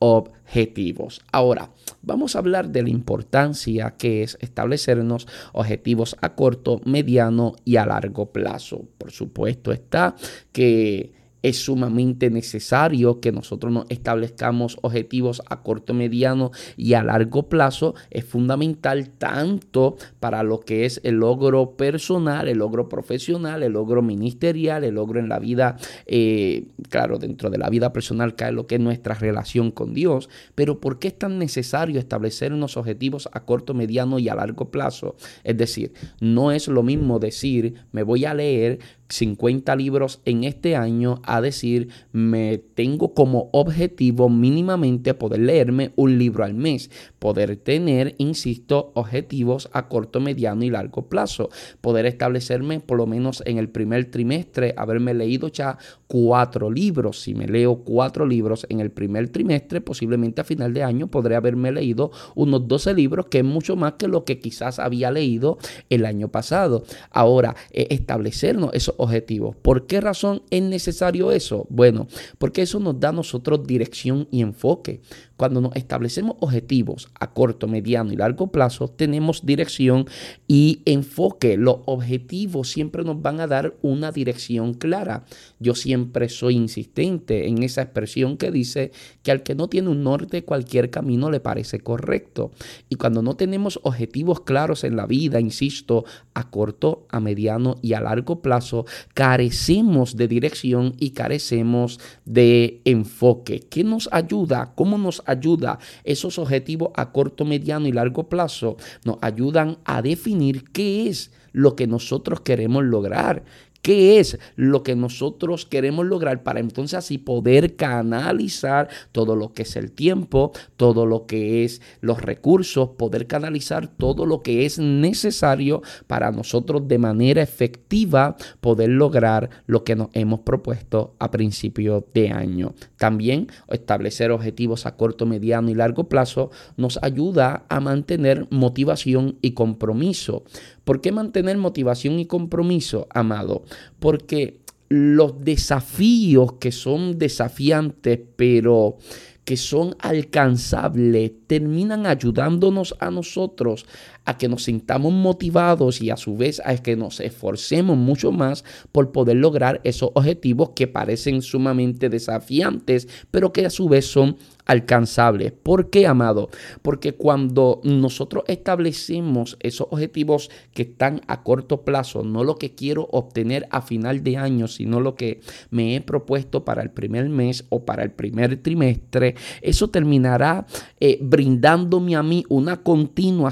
Ahora, 1.31 1.71
vamos 2.01 2.35
a 2.35 2.39
hablar 2.39 2.69
de 2.69 2.83
la 2.83 2.89
importancia 2.89 3.95
que 3.97 4.23
es 4.23 4.37
establecernos 4.41 5.27
objetivos 5.53 6.15
a 6.21 6.35
corto, 6.35 6.81
mediano 6.85 7.55
y 7.65 7.77
a 7.77 7.85
largo 7.85 8.31
plazo. 8.31 8.85
Por 8.97 9.11
supuesto 9.11 9.71
está 9.71 10.15
que 10.51 11.13
es 11.45 11.57
sumamente 11.57 12.31
necesario 12.31 13.19
que 13.19 13.31
nosotros 13.31 13.71
nos 13.71 13.85
establezcamos 13.89 14.79
objetivos 14.81 15.43
a 15.47 15.61
corto, 15.61 15.93
mediano 15.93 16.49
y 16.75 16.95
a 16.95 17.03
largo 17.03 17.49
plazo. 17.49 17.93
Es 18.09 18.25
fundamental 18.25 19.09
tanto 19.11 19.95
para 20.19 20.41
lo 20.41 20.61
que 20.61 20.85
es 20.85 20.99
el 21.03 21.17
logro 21.17 21.77
personal, 21.77 22.47
el 22.47 22.57
logro 22.57 22.89
profesional, 22.89 23.61
el 23.61 23.73
logro 23.73 24.01
ministerial, 24.01 24.83
el 24.83 24.95
logro 24.95 25.19
en 25.19 25.29
la 25.29 25.37
vida, 25.37 25.77
eh, 26.07 26.65
claro, 26.89 27.19
dentro 27.19 27.51
de 27.51 27.59
la 27.59 27.69
vida 27.69 27.93
personal 27.93 28.35
cae 28.35 28.51
lo 28.51 28.65
que 28.65 28.75
es 28.75 28.81
nuestra 28.81 29.13
relación 29.13 29.69
con 29.69 29.93
Dios. 29.93 30.29
Pero 30.55 30.79
¿por 30.79 30.97
qué 30.97 31.09
es 31.09 31.19
tan 31.19 31.37
necesario 31.37 31.99
establecer 31.99 32.53
unos 32.53 32.75
objetivos 32.75 33.29
a 33.33 33.45
corto, 33.45 33.75
mediano 33.75 34.17
y 34.17 34.29
a 34.29 34.35
largo 34.35 34.71
plazo? 34.71 35.15
Es 35.43 35.55
decir, 35.57 35.93
no 36.19 36.51
es 36.51 36.67
lo 36.67 36.81
mismo 36.81 37.19
decir, 37.19 37.75
me 37.91 38.01
voy 38.01 38.25
a 38.25 38.33
leer 38.33 38.79
50 39.09 39.75
libros 39.75 40.21
en 40.25 40.43
este 40.43 40.75
año 40.75 41.21
a 41.23 41.41
decir, 41.41 41.89
me 42.11 42.57
tengo 42.57 43.13
como 43.13 43.49
objetivo 43.51 44.29
mínimamente 44.29 45.13
poder 45.13 45.41
leerme 45.41 45.91
un 45.95 46.17
libro 46.17 46.43
al 46.43 46.53
mes, 46.53 46.89
poder 47.19 47.55
tener, 47.57 48.15
insisto, 48.17 48.91
objetivos 48.95 49.69
a 49.73 49.87
corto, 49.87 50.19
mediano 50.19 50.63
y 50.63 50.69
largo 50.69 51.07
plazo, 51.07 51.49
poder 51.81 52.05
establecerme 52.05 52.79
por 52.79 52.97
lo 52.97 53.05
menos 53.05 53.43
en 53.45 53.57
el 53.57 53.69
primer 53.69 54.05
trimestre, 54.11 54.73
haberme 54.77 55.13
leído 55.13 55.47
ya 55.49 55.77
cuatro 56.07 56.71
libros. 56.71 57.21
Si 57.21 57.35
me 57.35 57.47
leo 57.47 57.77
cuatro 57.77 58.25
libros 58.25 58.65
en 58.69 58.79
el 58.79 58.91
primer 58.91 59.29
trimestre, 59.29 59.81
posiblemente 59.81 60.41
a 60.41 60.43
final 60.43 60.73
de 60.73 60.83
año 60.83 61.07
podré 61.07 61.35
haberme 61.35 61.71
leído 61.71 62.11
unos 62.33 62.67
12 62.67 62.93
libros, 62.93 63.27
que 63.27 63.39
es 63.39 63.45
mucho 63.45 63.75
más 63.75 63.93
que 63.93 64.07
lo 64.07 64.25
que 64.25 64.39
quizás 64.39 64.79
había 64.79 65.11
leído 65.11 65.57
el 65.89 66.05
año 66.05 66.29
pasado. 66.29 66.83
Ahora, 67.11 67.55
eh, 67.71 67.87
establecernos 67.91 68.71
esos 68.73 68.94
objetivos. 68.97 69.55
¿Por 69.55 69.87
qué 69.87 70.01
razón 70.01 70.43
es 70.49 70.61
necesario 70.61 71.31
eso? 71.31 71.65
Bueno, 71.69 72.07
porque 72.37 72.61
eso 72.61 72.79
nos 72.79 72.99
da 72.99 73.09
a 73.09 73.13
nosotros 73.13 73.65
dirección 73.65 74.27
y 74.31 74.41
enfoque. 74.41 75.01
Cuando 75.37 75.59
nos 75.59 75.75
establecemos 75.75 76.37
objetivos 76.39 77.09
a 77.19 77.33
corto, 77.33 77.67
mediano 77.67 78.13
y 78.13 78.15
largo 78.15 78.47
plazo, 78.47 78.87
tenemos 78.87 79.45
dirección 79.45 80.07
y 80.47 80.81
enfoque. 80.85 81.57
Los 81.57 81.77
objetivos 81.85 82.69
siempre 82.69 83.03
nos 83.03 83.21
van 83.21 83.41
a 83.41 83.47
dar 83.47 83.75
una 83.81 84.11
dirección 84.11 84.73
clara. 84.73 85.25
Yo 85.59 85.75
siempre 85.75 86.29
soy 86.29 86.55
insistente 86.55 87.47
en 87.47 87.63
esa 87.63 87.81
expresión 87.81 88.37
que 88.37 88.51
dice 88.51 88.91
que 89.23 89.31
al 89.31 89.43
que 89.43 89.55
no 89.55 89.67
tiene 89.67 89.89
un 89.89 90.03
norte, 90.03 90.45
cualquier 90.45 90.89
camino 90.89 91.29
le 91.29 91.39
parece 91.39 91.79
correcto. 91.79 92.51
Y 92.89 92.95
cuando 92.95 93.21
no 93.21 93.35
tenemos 93.35 93.79
objetivos 93.83 94.41
claros 94.41 94.83
en 94.83 94.95
la 94.95 95.05
vida, 95.05 95.41
insisto, 95.41 96.05
a 96.33 96.49
corto, 96.49 97.05
a 97.09 97.19
mediano 97.19 97.75
y 97.81 97.93
a 97.93 98.01
largo 98.01 98.41
plazo, 98.41 98.85
carecemos 99.13 100.15
de 100.15 100.27
dirección 100.27 100.95
y 100.97 101.11
carecemos 101.11 101.99
de 102.23 102.81
enfoque. 102.85 103.61
¿Qué 103.69 103.83
nos 103.83 104.09
ayuda? 104.11 104.73
¿Cómo 104.75 104.97
nos 104.97 105.23
ayuda? 105.25 105.79
Esos 106.03 106.39
objetivos 106.39 106.91
a 106.95 107.11
corto, 107.11 107.45
mediano 107.45 107.87
y 107.87 107.91
largo 107.91 108.29
plazo 108.29 108.77
nos 109.03 109.17
ayudan 109.21 109.77
a 109.85 110.01
definir 110.01 110.65
qué 110.71 111.07
es 111.09 111.31
lo 111.51 111.75
que 111.75 111.87
nosotros 111.87 112.41
queremos 112.41 112.83
lograr, 112.83 113.43
qué 113.85 114.19
es 114.19 114.39
lo 114.55 114.81
que 114.81 114.95
nosotros 114.95 115.67
queremos 115.67 116.07
lograr 116.07 116.41
para 116.41 116.59
entonces 116.59 116.97
así 116.97 117.19
poder 117.19 117.75
canalizar 117.75 118.89
todo 119.11 119.35
lo 119.35 119.53
que 119.53 119.61
es 119.61 119.75
el 119.75 119.91
tiempo, 119.91 120.53
todo 120.75 121.05
lo 121.05 121.27
que 121.27 121.63
es 121.63 121.83
los 122.01 122.19
recursos, 122.19 122.89
poder 122.97 123.27
canalizar 123.27 123.87
todo 123.87 124.25
lo 124.25 124.41
que 124.41 124.65
es 124.65 124.79
necesario 124.79 125.83
para 126.07 126.31
nosotros 126.31 126.87
de 126.87 126.97
manera 126.97 127.43
efectiva 127.43 128.37
poder 128.59 128.89
lograr 128.89 129.51
lo 129.67 129.83
que 129.83 129.95
nos 129.95 130.07
hemos 130.13 130.39
propuesto 130.39 131.13
a 131.19 131.29
principio 131.29 132.07
de 132.11 132.31
año. 132.31 132.73
También 132.97 133.49
establecer 133.69 134.31
objetivos 134.31 134.87
a 134.87 134.95
corto, 134.95 135.27
mediano 135.27 135.69
y 135.69 135.75
largo 135.75 136.09
plazo 136.09 136.49
nos 136.75 136.97
ayuda 137.03 137.65
a 137.69 137.79
mantener 137.79 138.47
motivación 138.49 139.37
y 139.43 139.51
compromiso. 139.51 140.43
¿Por 140.85 141.01
qué 141.01 141.11
mantener 141.11 141.57
motivación 141.57 142.19
y 142.19 142.25
compromiso, 142.25 143.07
amado? 143.09 143.63
Porque 143.99 144.59
los 144.87 145.43
desafíos 145.43 146.53
que 146.53 146.71
son 146.71 147.17
desafiantes, 147.17 148.19
pero 148.35 148.97
que 149.43 149.57
son 149.57 149.95
alcanzables, 149.99 151.31
terminan 151.47 152.05
ayudándonos 152.05 152.95
a 152.99 153.11
nosotros 153.11 153.85
a 154.25 154.37
que 154.37 154.49
nos 154.49 154.63
sintamos 154.63 155.13
motivados 155.13 156.01
y 156.01 156.09
a 156.09 156.17
su 156.17 156.35
vez 156.35 156.61
a 156.65 156.75
que 156.77 156.95
nos 156.95 157.19
esforcemos 157.19 157.97
mucho 157.97 158.31
más 158.31 158.63
por 158.91 159.11
poder 159.11 159.37
lograr 159.37 159.81
esos 159.83 160.11
objetivos 160.13 160.71
que 160.75 160.87
parecen 160.87 161.41
sumamente 161.41 162.09
desafiantes, 162.09 163.07
pero 163.31 163.53
que 163.53 163.65
a 163.65 163.69
su 163.69 163.87
vez 163.87 164.05
son 164.05 164.37
alcanzables. 164.65 165.51
¿Por 165.51 165.89
qué, 165.89 166.07
amado? 166.07 166.49
Porque 166.81 167.13
cuando 167.13 167.81
nosotros 167.83 168.43
establecemos 168.47 169.57
esos 169.59 169.87
objetivos 169.91 170.49
que 170.73 170.83
están 170.83 171.21
a 171.27 171.43
corto 171.43 171.83
plazo, 171.83 172.23
no 172.23 172.43
lo 172.43 172.57
que 172.57 172.73
quiero 172.73 173.07
obtener 173.11 173.67
a 173.69 173.81
final 173.81 174.23
de 174.23 174.37
año, 174.37 174.67
sino 174.67 174.99
lo 174.99 175.15
que 175.15 175.41
me 175.69 175.95
he 175.95 176.01
propuesto 176.01 176.65
para 176.65 176.81
el 176.81 176.89
primer 176.89 177.29
mes 177.29 177.65
o 177.69 177.85
para 177.85 178.03
el 178.03 178.11
primer 178.11 178.57
trimestre, 178.57 179.35
eso 179.61 179.89
terminará 179.89 180.65
eh, 180.99 181.19
brindándome 181.21 182.15
a 182.15 182.23
mí 182.23 182.43
una 182.49 182.81
continua 182.81 183.51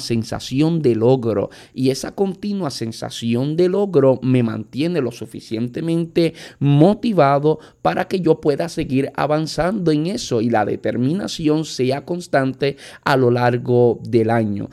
de 0.72 0.96
logro. 0.96 1.50
Y 1.74 1.90
esa 1.90 2.16
continua 2.16 2.70
sensación 2.70 3.56
de 3.56 3.70
logro 3.70 4.20
me 4.22 4.44
mantiene 4.44 5.02
lo 5.02 5.12
suficientemente 5.12 6.34
motivado 6.60 7.60
para 7.82 8.08
que 8.08 8.20
yo 8.20 8.40
pueda 8.40 8.70
seguir 8.70 9.12
avanzando 9.16 9.92
en 9.92 10.08
eso 10.08 10.42
y 10.42 10.50
la 10.50 10.66
determinación 10.66 11.66
sea 11.66 12.06
constante 12.06 12.78
a 13.04 13.18
lo 13.18 13.32
largo 13.32 14.00
del 14.04 14.30
año. 14.30 14.70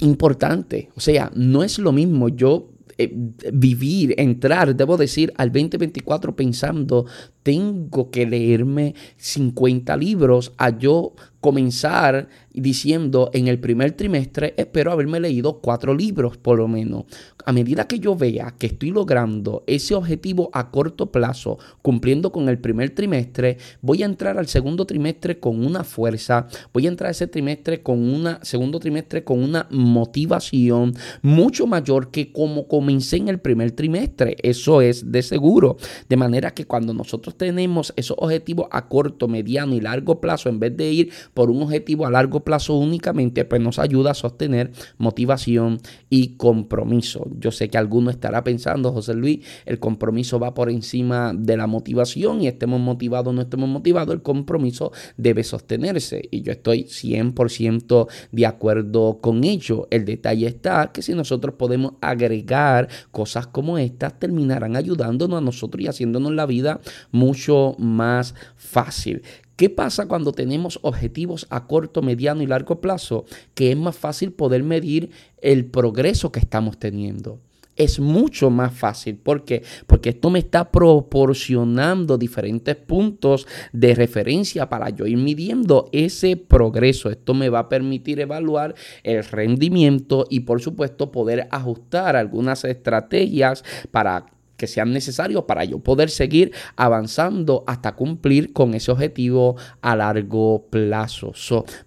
Importante, 0.00 0.90
o 0.96 1.00
sea, 1.00 1.30
no 1.34 1.62
es 1.62 1.78
lo 1.78 1.92
mismo 1.92 2.28
yo 2.28 2.70
eh, 2.96 3.12
vivir, 3.52 4.14
entrar, 4.18 4.76
debo 4.76 4.96
decir, 4.96 5.32
al 5.36 5.50
2024 5.50 6.36
pensando, 6.36 7.06
tengo 7.44 8.10
que 8.10 8.26
leerme 8.26 8.96
50 9.18 9.96
libros 9.96 10.52
a 10.56 10.76
yo 10.76 11.12
comenzar 11.44 12.30
diciendo 12.54 13.28
en 13.34 13.48
el 13.48 13.58
primer 13.58 13.92
trimestre 13.92 14.54
espero 14.56 14.92
haberme 14.92 15.20
leído 15.20 15.60
cuatro 15.60 15.92
libros 15.92 16.38
por 16.38 16.56
lo 16.56 16.68
menos. 16.68 17.04
A 17.44 17.52
medida 17.52 17.86
que 17.86 17.98
yo 17.98 18.16
vea 18.16 18.54
que 18.58 18.68
estoy 18.68 18.90
logrando 18.90 19.62
ese 19.66 19.94
objetivo 19.94 20.48
a 20.54 20.70
corto 20.70 21.12
plazo, 21.12 21.58
cumpliendo 21.82 22.32
con 22.32 22.48
el 22.48 22.58
primer 22.58 22.94
trimestre, 22.94 23.58
voy 23.82 24.02
a 24.02 24.06
entrar 24.06 24.38
al 24.38 24.46
segundo 24.46 24.86
trimestre 24.86 25.38
con 25.38 25.66
una 25.66 25.84
fuerza, 25.84 26.46
voy 26.72 26.86
a 26.86 26.88
entrar 26.88 27.08
a 27.08 27.10
ese 27.10 27.26
trimestre 27.26 27.82
con 27.82 27.98
una 27.98 28.42
segundo 28.42 28.80
trimestre 28.80 29.22
con 29.22 29.42
una 29.42 29.66
motivación 29.70 30.94
mucho 31.20 31.66
mayor 31.66 32.10
que 32.10 32.32
como 32.32 32.68
comencé 32.68 33.18
en 33.18 33.28
el 33.28 33.38
primer 33.38 33.72
trimestre. 33.72 34.38
Eso 34.42 34.80
es 34.80 35.12
de 35.12 35.22
seguro. 35.22 35.76
De 36.08 36.16
manera 36.16 36.52
que 36.52 36.64
cuando 36.64 36.94
nosotros 36.94 37.33
tenemos 37.36 37.92
esos 37.96 38.16
objetivos 38.20 38.66
a 38.70 38.88
corto, 38.88 39.28
mediano 39.28 39.74
y 39.74 39.80
largo 39.80 40.20
plazo, 40.20 40.48
en 40.48 40.60
vez 40.60 40.76
de 40.76 40.90
ir 40.90 41.12
por 41.34 41.50
un 41.50 41.62
objetivo 41.62 42.06
a 42.06 42.10
largo 42.10 42.40
plazo 42.40 42.76
únicamente, 42.76 43.44
pues 43.44 43.60
nos 43.60 43.78
ayuda 43.78 44.12
a 44.12 44.14
sostener 44.14 44.72
motivación 44.98 45.78
y 46.10 46.36
compromiso. 46.36 47.26
Yo 47.38 47.50
sé 47.50 47.68
que 47.68 47.78
alguno 47.78 48.10
estará 48.10 48.44
pensando, 48.44 48.92
José 48.92 49.14
Luis, 49.14 49.40
el 49.66 49.78
compromiso 49.78 50.38
va 50.38 50.54
por 50.54 50.70
encima 50.70 51.32
de 51.34 51.56
la 51.56 51.66
motivación 51.66 52.40
y 52.40 52.48
estemos 52.48 52.80
motivados 52.80 53.30
o 53.30 53.32
no 53.32 53.42
estemos 53.42 53.68
motivados, 53.68 54.14
el 54.14 54.22
compromiso 54.22 54.92
debe 55.16 55.44
sostenerse. 55.44 56.28
Y 56.30 56.42
yo 56.42 56.52
estoy 56.52 56.84
100% 56.84 58.08
de 58.32 58.46
acuerdo 58.46 59.18
con 59.20 59.44
ello. 59.44 59.88
El 59.90 60.04
detalle 60.04 60.46
está 60.46 60.92
que 60.92 61.02
si 61.02 61.14
nosotros 61.14 61.54
podemos 61.56 61.94
agregar 62.00 62.88
cosas 63.10 63.46
como 63.46 63.78
estas, 63.78 64.18
terminarán 64.18 64.76
ayudándonos 64.76 65.38
a 65.38 65.40
nosotros 65.40 65.82
y 65.82 65.88
haciéndonos 65.88 66.32
la 66.32 66.46
vida 66.46 66.80
mucho 67.24 67.74
más 67.78 68.34
fácil. 68.56 69.22
¿Qué 69.56 69.70
pasa 69.70 70.06
cuando 70.06 70.32
tenemos 70.32 70.78
objetivos 70.82 71.46
a 71.48 71.66
corto, 71.66 72.02
mediano 72.02 72.42
y 72.42 72.46
largo 72.46 72.80
plazo? 72.80 73.24
Que 73.54 73.70
es 73.70 73.76
más 73.76 73.96
fácil 73.96 74.32
poder 74.32 74.62
medir 74.62 75.10
el 75.40 75.64
progreso 75.66 76.32
que 76.32 76.40
estamos 76.40 76.78
teniendo. 76.78 77.38
Es 77.76 77.98
mucho 77.98 78.50
más 78.50 78.72
fácil. 78.72 79.16
¿Por 79.16 79.44
qué? 79.44 79.62
Porque 79.86 80.10
esto 80.10 80.30
me 80.30 80.38
está 80.40 80.70
proporcionando 80.70 82.18
diferentes 82.18 82.76
puntos 82.76 83.46
de 83.72 83.94
referencia 83.94 84.68
para 84.68 84.90
yo 84.90 85.06
ir 85.06 85.16
midiendo 85.16 85.88
ese 85.92 86.36
progreso. 86.36 87.10
Esto 87.10 87.34
me 87.34 87.48
va 87.48 87.60
a 87.60 87.68
permitir 87.68 88.20
evaluar 88.20 88.74
el 89.02 89.24
rendimiento 89.24 90.26
y 90.30 90.40
por 90.40 90.60
supuesto 90.60 91.10
poder 91.10 91.48
ajustar 91.50 92.14
algunas 92.14 92.64
estrategias 92.64 93.64
para 93.90 94.33
que 94.56 94.66
sean 94.66 94.92
necesarios 94.92 95.44
para 95.44 95.64
yo 95.64 95.78
poder 95.78 96.10
seguir 96.10 96.52
avanzando 96.76 97.64
hasta 97.66 97.94
cumplir 97.94 98.52
con 98.52 98.74
ese 98.74 98.92
objetivo 98.92 99.56
a 99.80 99.96
largo 99.96 100.66
plazo. 100.70 101.32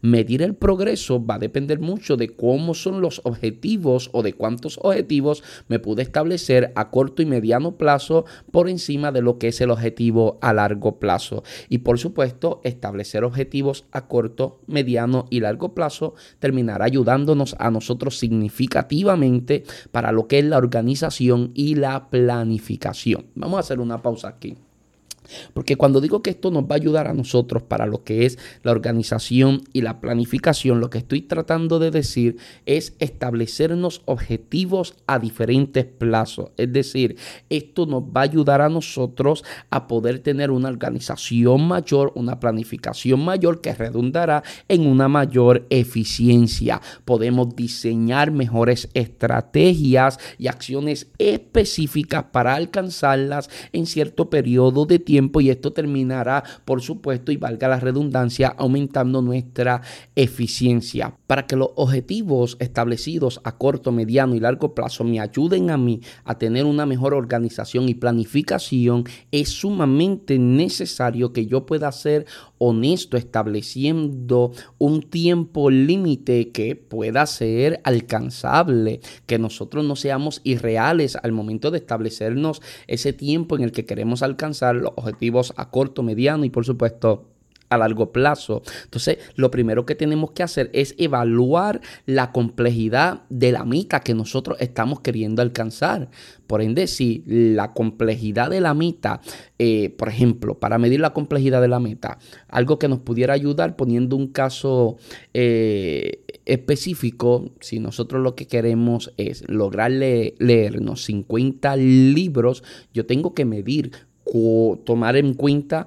medir 0.01 0.41
el 0.41 0.55
progreso 0.55 1.24
va 1.24 1.36
a 1.36 1.39
depender 1.39 1.79
mucho 1.79 2.17
de 2.17 2.29
cómo 2.29 2.74
son 2.74 3.01
los 3.01 3.21
objetivos 3.24 4.09
o 4.13 4.24
de 4.24 4.33
cuántos 4.33 4.79
objetivos 4.81 5.43
me 5.67 5.79
pude 5.79 6.01
establecer 6.01 6.71
a 6.75 6.89
corto 6.89 7.21
y 7.21 7.25
mediano 7.25 7.77
plazo 7.77 8.25
por 8.51 8.70
encima 8.70 9.11
de 9.11 9.22
lo 9.22 9.37
que 9.37 9.50
es 9.50 9.61
el 9.61 9.72
objetivo 9.72 10.37
a 10.42 10.53
largo 10.53 11.00
plazo. 11.00 11.44
Y 11.70 11.79
por 11.79 12.00
supuesto, 12.00 12.61
establecer 12.63 13.24
objetivos 13.24 13.85
a 13.92 14.07
corto, 14.07 14.61
mediano 14.68 15.25
y 15.29 15.39
largo 15.39 15.74
plazo 15.74 16.15
terminará 16.39 16.85
ayudándonos 16.85 17.55
a 17.59 17.72
nosotros 17.72 18.18
significativamente 18.18 19.63
para 19.92 20.11
lo 20.11 20.27
que 20.27 20.39
es 20.39 20.46
la 20.46 20.57
organización 20.57 21.51
y 21.53 21.75
la 21.75 22.09
planificación 22.09 22.56
Vamos 23.35 23.57
a 23.57 23.59
hacer 23.61 23.79
una 23.79 24.01
pausa 24.01 24.27
aquí. 24.27 24.57
Porque 25.53 25.75
cuando 25.75 26.01
digo 26.01 26.22
que 26.22 26.29
esto 26.29 26.51
nos 26.51 26.63
va 26.63 26.72
a 26.72 26.75
ayudar 26.75 27.07
a 27.07 27.13
nosotros 27.13 27.63
para 27.63 27.85
lo 27.85 28.03
que 28.03 28.25
es 28.25 28.37
la 28.63 28.72
organización 28.72 29.63
y 29.74 29.81
la 29.81 30.00
planificación, 30.00 30.79
lo 30.79 30.90
que 30.90 31.00
estoy 31.00 31.22
tratando 31.22 31.79
de 31.79 31.92
decir 31.92 32.37
es 32.66 32.94
establecernos 33.00 34.01
objetivos 34.05 34.96
a 35.07 35.20
diferentes 35.20 35.85
plazos. 35.85 36.51
Es 36.57 36.72
decir, 36.72 37.18
esto 37.50 37.85
nos 37.85 38.03
va 38.03 38.22
a 38.22 38.24
ayudar 38.24 38.61
a 38.61 38.70
nosotros 38.70 39.44
a 39.70 39.87
poder 39.87 40.20
tener 40.20 40.51
una 40.51 40.70
organización 40.70 41.68
mayor, 41.68 42.11
una 42.16 42.40
planificación 42.40 43.24
mayor 43.24 43.61
que 43.61 43.74
redundará 43.74 44.44
en 44.68 44.87
una 44.87 45.07
mayor 45.07 45.66
eficiencia. 45.70 46.81
Podemos 47.05 47.55
diseñar 47.55 48.31
mejores 48.31 48.90
estrategias 48.94 50.20
y 50.37 50.48
acciones 50.48 51.07
específicas 51.18 52.25
para 52.31 52.55
alcanzarlas 52.55 53.50
en 53.74 53.85
cierto 53.85 54.29
periodo 54.29 54.85
de 54.85 55.00
tiempo 55.00 55.17
y 55.40 55.50
esto 55.50 55.74
terminará, 55.74 56.44
por 56.66 56.82
supuesto, 56.82 57.32
y 57.32 57.38
valga 57.38 57.68
la 57.68 57.80
redundancia, 57.80 58.53
aumentando 58.58 59.22
nuestra 59.22 59.82
eficiencia. 60.16 61.16
Para 61.27 61.46
que 61.46 61.56
los 61.56 61.70
objetivos 61.75 62.58
establecidos 62.60 63.42
a 63.44 63.58
corto, 63.58 63.92
mediano 63.92 64.36
y 64.36 64.40
largo 64.40 64.74
plazo 64.74 65.03
me 65.03 65.20
ayuden 65.20 65.70
a 65.70 65.77
mí 65.77 66.01
a 66.24 66.38
tener 66.38 66.66
una 66.66 66.86
mejor 66.86 67.14
organización 67.14 67.90
y 67.90 67.96
planificación, 67.96 69.06
es 69.32 69.50
sumamente 69.50 70.40
necesario 70.40 71.34
que 71.34 71.46
yo 71.48 71.66
pueda 71.66 71.92
ser 71.92 72.25
honesto 72.60 73.18
estableciendo 73.18 74.51
un 74.77 75.03
tiempo 75.03 75.70
límite 75.70 76.50
que 76.51 76.75
pueda 76.75 77.25
ser 77.25 77.82
alcanzable, 77.84 79.01
que 79.25 79.38
nosotros 79.40 79.86
no 79.86 79.96
seamos 79.96 80.42
irreales 80.44 81.16
al 81.16 81.32
momento 81.32 81.72
de 81.72 81.77
establecernos 81.77 82.62
ese 82.88 83.14
tiempo 83.14 83.56
en 83.56 83.64
el 83.64 83.72
que 83.72 83.86
queremos 83.86 84.24
alcanzar 84.24 84.75
los 84.75 84.94
objetivos 85.07 85.53
a 85.57 85.70
corto, 85.70 86.03
mediano 86.03 86.46
y 86.46 86.50
por 86.50 86.65
supuesto 86.65 87.27
a 87.70 87.77
largo 87.77 88.11
plazo. 88.11 88.61
Entonces, 88.85 89.17
lo 89.35 89.51
primero 89.51 89.85
que 89.85 89.96
tenemos 89.96 90.31
que 90.31 90.43
hacer 90.43 90.70
es 90.74 90.96
evaluar 90.98 91.81
la 92.05 92.31
complejidad 92.31 93.24
de 93.29 93.51
la 93.51 93.65
meta 93.65 94.00
que 94.00 94.13
nosotros 94.13 94.57
estamos 94.59 95.01
queriendo 95.01 95.41
alcanzar. 95.41 96.09
Por 96.48 96.61
ende, 96.61 96.87
si 96.87 97.24
la 97.25 97.74
complejidad 97.74 98.50
de 98.50 98.61
la 98.61 98.74
meta, 98.74 99.22
eh, 99.59 99.89
por 99.98 100.07
ejemplo, 100.07 100.59
para 100.59 100.77
medir 100.77 101.01
la 101.01 101.13
complejidad 101.13 101.61
de 101.61 101.67
la 101.67 101.79
meta, 101.79 102.20
algo 102.48 102.79
que 102.79 102.87
nos 102.87 103.00
pudiera 103.00 103.33
ayudar 103.33 103.75
poniendo 103.75 104.15
un 104.15 104.27
caso 104.27 104.98
eh, 105.33 106.24
específico, 106.46 107.51
si 107.59 107.79
nosotros 107.79 108.24
lo 108.24 108.35
que 108.35 108.48
queremos 108.48 109.13
es 109.17 109.43
lograr 109.50 109.91
leernos 109.91 111.03
50 111.03 111.75
libros, 111.75 112.63
yo 112.93 113.05
tengo 113.05 113.33
que 113.33 113.43
medir 113.43 113.91
tomar 114.85 115.16
en 115.16 115.33
cuenta 115.33 115.85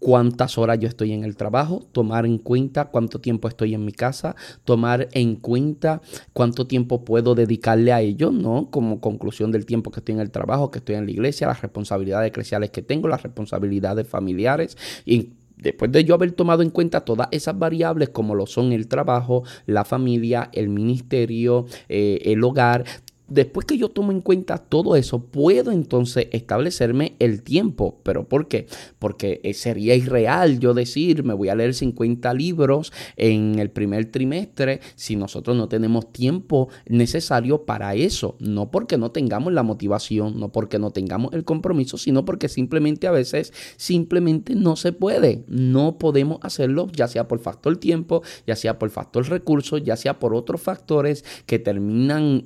cuántas 0.00 0.58
horas 0.58 0.78
yo 0.80 0.88
estoy 0.88 1.12
en 1.12 1.24
el 1.24 1.36
trabajo, 1.36 1.86
tomar 1.92 2.26
en 2.26 2.38
cuenta 2.38 2.86
cuánto 2.86 3.20
tiempo 3.20 3.46
estoy 3.46 3.74
en 3.74 3.84
mi 3.84 3.92
casa, 3.92 4.34
tomar 4.64 5.08
en 5.12 5.36
cuenta 5.36 6.00
cuánto 6.32 6.66
tiempo 6.66 7.04
puedo 7.04 7.34
dedicarle 7.34 7.92
a 7.92 8.00
ello, 8.00 8.32
¿no? 8.32 8.68
Como 8.70 9.00
conclusión 9.00 9.52
del 9.52 9.66
tiempo 9.66 9.90
que 9.90 10.00
estoy 10.00 10.14
en 10.14 10.22
el 10.22 10.30
trabajo, 10.30 10.70
que 10.70 10.78
estoy 10.78 10.96
en 10.96 11.04
la 11.04 11.12
iglesia, 11.12 11.46
las 11.46 11.60
responsabilidades 11.60 12.28
eclesiales 12.28 12.70
que 12.70 12.82
tengo, 12.82 13.08
las 13.08 13.22
responsabilidades 13.22 14.08
familiares 14.08 14.76
y 15.04 15.34
después 15.58 15.92
de 15.92 16.04
yo 16.04 16.14
haber 16.14 16.32
tomado 16.32 16.62
en 16.62 16.70
cuenta 16.70 17.02
todas 17.02 17.28
esas 17.30 17.58
variables 17.58 18.08
como 18.08 18.34
lo 18.34 18.46
son 18.46 18.72
el 18.72 18.88
trabajo, 18.88 19.44
la 19.66 19.84
familia, 19.84 20.48
el 20.52 20.70
ministerio, 20.70 21.66
eh, 21.90 22.22
el 22.24 22.42
hogar, 22.42 22.84
después 23.30 23.66
que 23.66 23.78
yo 23.78 23.88
tomo 23.88 24.12
en 24.12 24.20
cuenta 24.20 24.58
todo 24.58 24.96
eso, 24.96 25.20
puedo 25.20 25.72
entonces 25.72 26.28
establecerme 26.32 27.14
el 27.18 27.42
tiempo. 27.42 27.98
¿Pero 28.02 28.28
por 28.28 28.48
qué? 28.48 28.66
Porque 28.98 29.40
eh, 29.42 29.54
sería 29.54 29.94
irreal 29.94 30.58
yo 30.58 30.74
decir, 30.74 31.24
me 31.24 31.34
voy 31.34 31.48
a 31.48 31.54
leer 31.54 31.74
50 31.74 32.34
libros 32.34 32.92
en 33.16 33.58
el 33.58 33.70
primer 33.70 34.10
trimestre 34.10 34.80
si 34.96 35.16
nosotros 35.16 35.56
no 35.56 35.68
tenemos 35.68 36.12
tiempo 36.12 36.68
necesario 36.86 37.64
para 37.64 37.94
eso. 37.94 38.36
No 38.40 38.70
porque 38.70 38.98
no 38.98 39.10
tengamos 39.10 39.52
la 39.52 39.62
motivación, 39.62 40.38
no 40.38 40.52
porque 40.52 40.78
no 40.78 40.90
tengamos 40.90 41.32
el 41.32 41.44
compromiso, 41.44 41.96
sino 41.96 42.24
porque 42.24 42.48
simplemente 42.48 43.06
a 43.06 43.12
veces 43.12 43.52
simplemente 43.76 44.54
no 44.54 44.76
se 44.76 44.92
puede. 44.92 45.44
No 45.46 45.98
podemos 45.98 46.38
hacerlo, 46.42 46.88
ya 46.92 47.08
sea 47.08 47.28
por 47.28 47.38
factor 47.38 47.76
tiempo, 47.76 48.22
ya 48.46 48.56
sea 48.56 48.78
por 48.78 48.90
factor 48.90 49.28
recursos, 49.28 49.82
ya 49.82 49.96
sea 49.96 50.18
por 50.18 50.34
otros 50.34 50.60
factores 50.60 51.24
que 51.46 51.58
terminan 51.58 52.42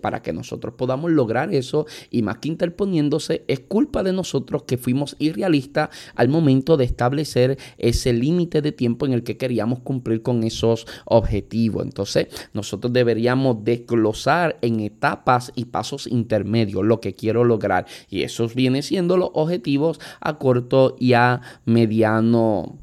para 0.00 0.22
que 0.22 0.32
nosotros 0.32 0.74
podamos 0.76 1.10
lograr 1.10 1.54
eso 1.54 1.86
y 2.10 2.22
más 2.22 2.38
que 2.38 2.48
interponiéndose 2.48 3.44
es 3.48 3.60
culpa 3.60 4.02
de 4.02 4.12
nosotros 4.12 4.64
que 4.64 4.76
fuimos 4.76 5.16
irrealistas 5.18 5.90
al 6.14 6.28
momento 6.28 6.76
de 6.76 6.84
establecer 6.84 7.58
ese 7.78 8.12
límite 8.12 8.60
de 8.60 8.72
tiempo 8.72 9.06
en 9.06 9.12
el 9.12 9.22
que 9.22 9.36
queríamos 9.36 9.80
cumplir 9.80 10.22
con 10.22 10.42
esos 10.42 10.86
objetivos. 11.04 11.84
Entonces, 11.84 12.28
nosotros 12.52 12.92
deberíamos 12.92 13.64
desglosar 13.64 14.58
en 14.62 14.80
etapas 14.80 15.52
y 15.54 15.66
pasos 15.66 16.06
intermedios 16.06 16.84
lo 16.84 17.00
que 17.00 17.14
quiero 17.14 17.44
lograr 17.44 17.86
y 18.08 18.22
esos 18.22 18.54
vienen 18.54 18.82
siendo 18.82 19.16
los 19.16 19.30
objetivos 19.34 20.00
a 20.20 20.38
corto 20.38 20.96
y 20.98 21.12
a 21.14 21.40
mediano 21.64 22.78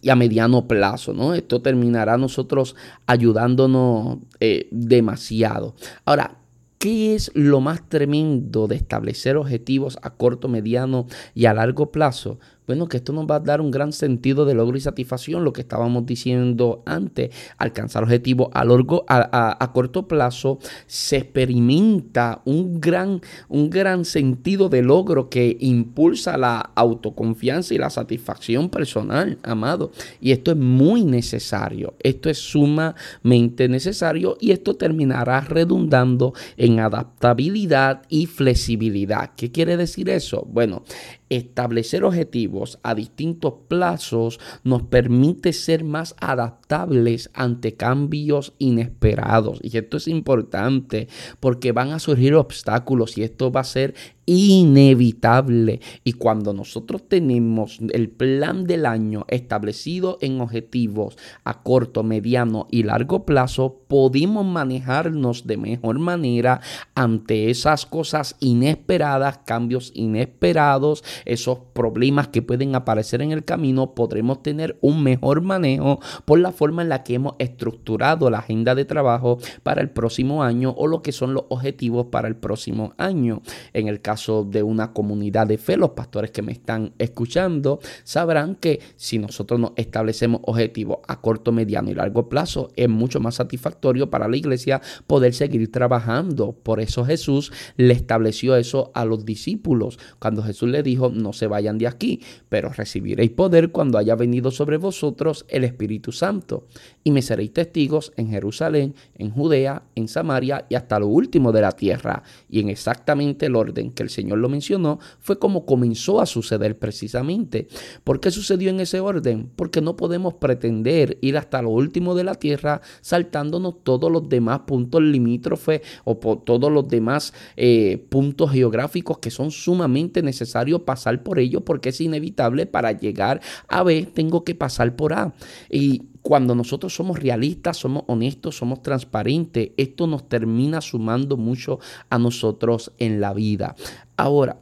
y 0.00 0.10
a 0.10 0.16
mediano 0.16 0.66
plazo, 0.66 1.12
¿no? 1.12 1.34
Esto 1.34 1.62
terminará 1.62 2.16
nosotros 2.16 2.76
ayudándonos 3.06 4.18
eh, 4.40 4.68
demasiado. 4.70 5.74
Ahora, 6.04 6.38
¿Qué 6.78 7.16
es 7.16 7.32
lo 7.34 7.60
más 7.60 7.88
tremendo 7.88 8.68
de 8.68 8.76
establecer 8.76 9.36
objetivos 9.36 9.98
a 10.02 10.10
corto, 10.10 10.46
mediano 10.46 11.08
y 11.34 11.46
a 11.46 11.54
largo 11.54 11.90
plazo? 11.90 12.38
Bueno, 12.68 12.86
que 12.86 12.98
esto 12.98 13.14
nos 13.14 13.24
va 13.24 13.36
a 13.36 13.40
dar 13.40 13.62
un 13.62 13.70
gran 13.70 13.92
sentido 13.92 14.44
de 14.44 14.52
logro 14.52 14.76
y 14.76 14.80
satisfacción, 14.82 15.42
lo 15.42 15.54
que 15.54 15.62
estábamos 15.62 16.04
diciendo 16.04 16.82
antes, 16.84 17.30
alcanzar 17.56 18.02
objetivos 18.02 18.50
a, 18.52 18.62
largo, 18.62 19.06
a, 19.08 19.70
corto 19.72 20.06
plazo, 20.06 20.58
se 20.86 21.16
experimenta 21.16 22.42
un 22.44 22.78
gran, 22.78 23.22
un 23.48 23.70
gran 23.70 24.04
sentido 24.04 24.68
de 24.68 24.82
logro 24.82 25.30
que 25.30 25.56
impulsa 25.60 26.36
la 26.36 26.58
autoconfianza 26.74 27.72
y 27.72 27.78
la 27.78 27.88
satisfacción 27.88 28.68
personal, 28.68 29.38
amado. 29.44 29.90
Y 30.20 30.32
esto 30.32 30.50
es 30.50 30.58
muy 30.58 31.04
necesario, 31.04 31.94
esto 32.00 32.28
es 32.28 32.36
sumamente 32.36 33.70
necesario 33.70 34.36
y 34.40 34.50
esto 34.50 34.74
terminará 34.76 35.40
redundando 35.40 36.34
en 36.58 36.80
adaptabilidad 36.80 38.02
y 38.10 38.26
flexibilidad. 38.26 39.30
¿Qué 39.38 39.50
quiere 39.50 39.78
decir 39.78 40.10
eso? 40.10 40.46
Bueno, 40.52 40.82
establecer 41.30 42.04
objetivos 42.04 42.57
a 42.82 42.94
distintos 42.94 43.54
plazos 43.68 44.40
nos 44.64 44.82
permite 44.82 45.52
ser 45.52 45.84
más 45.84 46.14
adaptables 46.20 47.30
ante 47.34 47.74
cambios 47.74 48.54
inesperados. 48.58 49.58
Y 49.62 49.76
esto 49.76 49.96
es 49.96 50.08
importante 50.08 51.08
porque 51.40 51.72
van 51.72 51.92
a 51.92 51.98
surgir 51.98 52.34
obstáculos 52.34 53.16
y 53.18 53.22
esto 53.22 53.52
va 53.52 53.60
a 53.60 53.64
ser 53.64 53.94
inevitable. 54.28 55.80
Y 56.04 56.12
cuando 56.12 56.52
nosotros 56.52 57.08
tenemos 57.08 57.78
el 57.94 58.10
plan 58.10 58.64
del 58.64 58.84
año 58.84 59.24
establecido 59.28 60.18
en 60.20 60.42
objetivos 60.42 61.16
a 61.44 61.62
corto, 61.62 62.02
mediano 62.02 62.68
y 62.70 62.82
largo 62.82 63.24
plazo, 63.24 63.80
podemos 63.88 64.44
manejarnos 64.44 65.46
de 65.46 65.56
mejor 65.56 65.98
manera 65.98 66.60
ante 66.94 67.48
esas 67.48 67.86
cosas 67.86 68.36
inesperadas, 68.40 69.38
cambios 69.46 69.92
inesperados, 69.94 71.02
esos 71.24 71.60
problemas 71.72 72.28
que 72.28 72.42
pueden 72.42 72.74
aparecer 72.74 73.22
en 73.22 73.32
el 73.32 73.46
camino, 73.46 73.94
podremos 73.94 74.42
tener 74.42 74.76
un 74.82 75.02
mejor 75.02 75.40
manejo 75.40 76.00
por 76.26 76.38
la 76.38 76.52
forma 76.52 76.82
en 76.82 76.90
la 76.90 77.02
que 77.02 77.14
hemos 77.14 77.34
estructurado 77.38 78.28
la 78.28 78.40
agenda 78.40 78.74
de 78.74 78.84
trabajo 78.84 79.38
para 79.62 79.80
el 79.80 79.88
próximo 79.88 80.42
año 80.42 80.74
o 80.76 80.86
lo 80.86 81.00
que 81.00 81.12
son 81.12 81.32
los 81.32 81.44
objetivos 81.48 82.08
para 82.08 82.28
el 82.28 82.36
próximo 82.36 82.92
año. 82.98 83.40
En 83.72 83.88
el 83.88 84.02
caso 84.02 84.17
de 84.26 84.62
una 84.62 84.92
comunidad 84.92 85.46
de 85.46 85.58
fe, 85.58 85.76
los 85.76 85.90
pastores 85.90 86.32
que 86.32 86.42
me 86.42 86.52
están 86.52 86.92
escuchando 86.98 87.78
sabrán 88.02 88.56
que 88.56 88.80
si 88.96 89.18
nosotros 89.18 89.60
nos 89.60 89.72
establecemos 89.76 90.40
objetivos 90.44 90.98
a 91.06 91.20
corto, 91.20 91.52
mediano 91.52 91.90
y 91.90 91.94
largo 91.94 92.28
plazo, 92.28 92.70
es 92.74 92.88
mucho 92.88 93.20
más 93.20 93.36
satisfactorio 93.36 94.10
para 94.10 94.28
la 94.28 94.36
iglesia 94.36 94.82
poder 95.06 95.34
seguir 95.34 95.70
trabajando. 95.70 96.52
Por 96.52 96.80
eso 96.80 97.04
Jesús 97.04 97.52
le 97.76 97.94
estableció 97.94 98.56
eso 98.56 98.90
a 98.94 99.04
los 99.04 99.24
discípulos. 99.24 99.98
Cuando 100.18 100.42
Jesús 100.42 100.68
le 100.68 100.82
dijo, 100.82 101.10
no 101.10 101.32
se 101.32 101.46
vayan 101.46 101.78
de 101.78 101.86
aquí, 101.86 102.20
pero 102.48 102.70
recibiréis 102.70 103.30
poder 103.30 103.70
cuando 103.70 103.98
haya 103.98 104.16
venido 104.16 104.50
sobre 104.50 104.76
vosotros 104.76 105.46
el 105.48 105.64
Espíritu 105.64 106.10
Santo. 106.12 106.66
Y 107.04 107.12
me 107.12 107.22
seréis 107.22 107.52
testigos 107.52 108.12
en 108.16 108.30
Jerusalén, 108.30 108.94
en 109.14 109.30
Judea, 109.30 109.84
en 109.94 110.08
Samaria 110.08 110.66
y 110.68 110.74
hasta 110.74 110.98
lo 110.98 111.06
último 111.06 111.52
de 111.52 111.60
la 111.60 111.72
tierra. 111.72 112.22
Y 112.50 112.60
en 112.60 112.68
exactamente 112.68 113.46
el 113.46 113.56
orden 113.56 113.90
que 113.90 114.02
el 114.02 114.07
Señor 114.08 114.38
lo 114.38 114.48
mencionó, 114.48 114.98
fue 115.20 115.38
como 115.38 115.66
comenzó 115.66 116.20
a 116.20 116.26
suceder 116.26 116.78
precisamente. 116.78 117.68
¿Por 118.04 118.20
qué 118.20 118.30
sucedió 118.30 118.70
en 118.70 118.80
ese 118.80 119.00
orden? 119.00 119.50
Porque 119.56 119.80
no 119.80 119.96
podemos 119.96 120.34
pretender 120.34 121.18
ir 121.20 121.36
hasta 121.36 121.62
lo 121.62 121.70
último 121.70 122.14
de 122.14 122.24
la 122.24 122.34
tierra 122.34 122.80
saltándonos 123.00 123.82
todos 123.82 124.10
los 124.10 124.28
demás 124.28 124.60
puntos 124.60 125.02
limítrofes 125.02 125.82
o 126.04 126.20
por 126.20 126.44
todos 126.44 126.70
los 126.70 126.88
demás 126.88 127.32
eh, 127.56 128.04
puntos 128.08 128.50
geográficos 128.52 129.18
que 129.18 129.30
son 129.30 129.50
sumamente 129.50 130.22
necesarios 130.22 130.82
pasar 130.82 131.22
por 131.22 131.38
ellos 131.38 131.62
porque 131.64 131.90
es 131.90 132.00
inevitable 132.00 132.66
para 132.66 132.92
llegar 132.92 133.40
a 133.68 133.82
B 133.82 134.08
tengo 134.12 134.44
que 134.44 134.54
pasar 134.54 134.96
por 134.96 135.12
A. 135.12 135.34
Y 135.70 136.02
cuando 136.22 136.54
nosotros 136.54 136.94
somos 136.94 137.18
realistas, 137.18 137.76
somos 137.76 138.04
honestos, 138.06 138.56
somos 138.56 138.82
transparentes, 138.82 139.70
esto 139.76 140.06
nos 140.06 140.28
termina 140.28 140.80
sumando 140.80 141.36
mucho 141.36 141.78
a 142.10 142.18
nosotros 142.18 142.92
en 142.98 143.20
la 143.20 143.32
vida. 143.34 143.74
Ahora, 144.16 144.60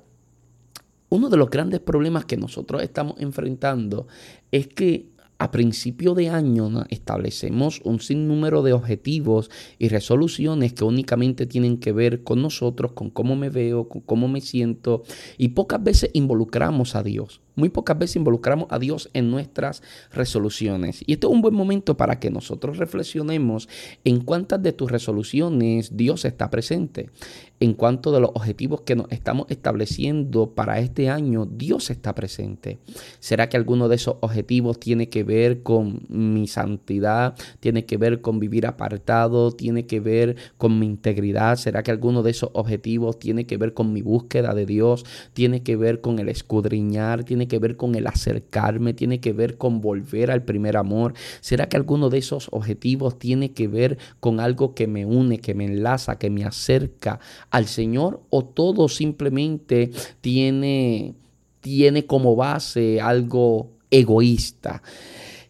uno 1.08 1.28
de 1.28 1.36
los 1.36 1.50
grandes 1.50 1.80
problemas 1.80 2.24
que 2.24 2.36
nosotros 2.36 2.82
estamos 2.82 3.16
enfrentando 3.20 4.06
es 4.50 4.66
que 4.66 5.08
a 5.38 5.50
principio 5.50 6.14
de 6.14 6.30
año 6.30 6.70
establecemos 6.88 7.80
un 7.84 8.00
sinnúmero 8.00 8.62
de 8.62 8.72
objetivos 8.72 9.50
y 9.78 9.88
resoluciones 9.88 10.72
que 10.72 10.84
únicamente 10.84 11.46
tienen 11.46 11.78
que 11.78 11.92
ver 11.92 12.22
con 12.22 12.40
nosotros, 12.40 12.92
con 12.92 13.10
cómo 13.10 13.36
me 13.36 13.50
veo, 13.50 13.88
con 13.88 14.00
cómo 14.00 14.28
me 14.28 14.40
siento 14.40 15.02
y 15.36 15.48
pocas 15.48 15.82
veces 15.82 16.10
involucramos 16.14 16.96
a 16.96 17.02
Dios. 17.02 17.42
Muy 17.56 17.70
pocas 17.70 17.98
veces 17.98 18.16
involucramos 18.16 18.68
a 18.70 18.78
Dios 18.78 19.10
en 19.14 19.30
nuestras 19.30 19.82
resoluciones. 20.12 21.02
Y 21.06 21.14
esto 21.14 21.28
es 21.28 21.34
un 21.34 21.42
buen 21.42 21.54
momento 21.54 21.96
para 21.96 22.20
que 22.20 22.30
nosotros 22.30 22.76
reflexionemos 22.76 23.68
en 24.04 24.20
cuántas 24.20 24.62
de 24.62 24.72
tus 24.72 24.90
resoluciones 24.90 25.96
Dios 25.96 26.24
está 26.26 26.50
presente. 26.50 27.10
En 27.58 27.72
cuanto 27.72 28.12
de 28.12 28.20
los 28.20 28.30
objetivos 28.34 28.82
que 28.82 28.94
nos 28.94 29.10
estamos 29.10 29.46
estableciendo 29.48 30.50
para 30.50 30.78
este 30.78 31.08
año, 31.08 31.46
Dios 31.46 31.88
está 31.88 32.14
presente. 32.14 32.78
¿Será 33.18 33.48
que 33.48 33.56
alguno 33.56 33.88
de 33.88 33.96
esos 33.96 34.16
objetivos 34.20 34.78
tiene 34.78 35.08
que 35.08 35.24
ver 35.24 35.62
con 35.62 36.02
mi 36.08 36.48
santidad? 36.48 37.34
¿Tiene 37.60 37.86
que 37.86 37.96
ver 37.96 38.20
con 38.20 38.38
vivir 38.38 38.66
apartado? 38.66 39.52
¿Tiene 39.52 39.86
que 39.86 40.00
ver 40.00 40.36
con 40.58 40.78
mi 40.78 40.84
integridad? 40.84 41.56
¿Será 41.56 41.82
que 41.82 41.90
alguno 41.90 42.22
de 42.22 42.32
esos 42.32 42.50
objetivos 42.52 43.18
tiene 43.18 43.46
que 43.46 43.56
ver 43.56 43.72
con 43.72 43.94
mi 43.94 44.02
búsqueda 44.02 44.52
de 44.52 44.66
Dios? 44.66 45.06
¿Tiene 45.32 45.62
que 45.62 45.76
ver 45.76 46.02
con 46.02 46.18
el 46.18 46.28
escudriñar? 46.28 47.24
¿Tiene 47.24 47.45
que 47.46 47.58
ver 47.58 47.76
con 47.76 47.94
el 47.94 48.06
acercarme, 48.06 48.94
tiene 48.94 49.20
que 49.20 49.32
ver 49.32 49.58
con 49.58 49.80
volver 49.80 50.30
al 50.30 50.42
primer 50.42 50.76
amor. 50.76 51.14
¿Será 51.40 51.68
que 51.68 51.76
alguno 51.76 52.10
de 52.10 52.18
esos 52.18 52.48
objetivos 52.52 53.18
tiene 53.18 53.52
que 53.52 53.68
ver 53.68 53.98
con 54.20 54.40
algo 54.40 54.74
que 54.74 54.86
me 54.86 55.06
une, 55.06 55.38
que 55.38 55.54
me 55.54 55.64
enlaza, 55.64 56.18
que 56.18 56.30
me 56.30 56.44
acerca 56.44 57.20
al 57.50 57.66
Señor? 57.66 58.22
¿O 58.30 58.44
todo 58.44 58.88
simplemente 58.88 59.90
tiene, 60.20 61.14
tiene 61.60 62.06
como 62.06 62.36
base 62.36 63.00
algo 63.00 63.70
egoísta? 63.90 64.82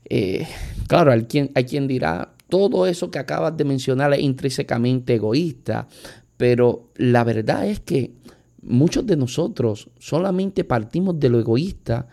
Eh, 0.09 0.47
claro, 0.89 1.13
hay 1.13 1.25
quien, 1.25 1.51
hay 1.55 1.65
quien 1.65 1.89
dirá, 1.89 2.33
todo 2.49 2.87
eso 2.87 3.11
que 3.11 3.19
acabas 3.19 3.57
de 3.57 3.65
mencionar 3.65 4.13
es 4.15 4.21
intrínsecamente 4.21 5.15
egoísta, 5.15 5.89
pero 6.37 6.91
la 6.97 7.25
verdad 7.25 7.67
es 7.67 7.81
que 7.81 8.13
Muchos 8.69 9.07
de 9.07 9.17
nosotros 9.17 9.91
solamente 9.99 10.65
partimos 10.65 11.19
de 11.21 11.29
lo 11.29 11.39
egoísta 11.39 12.09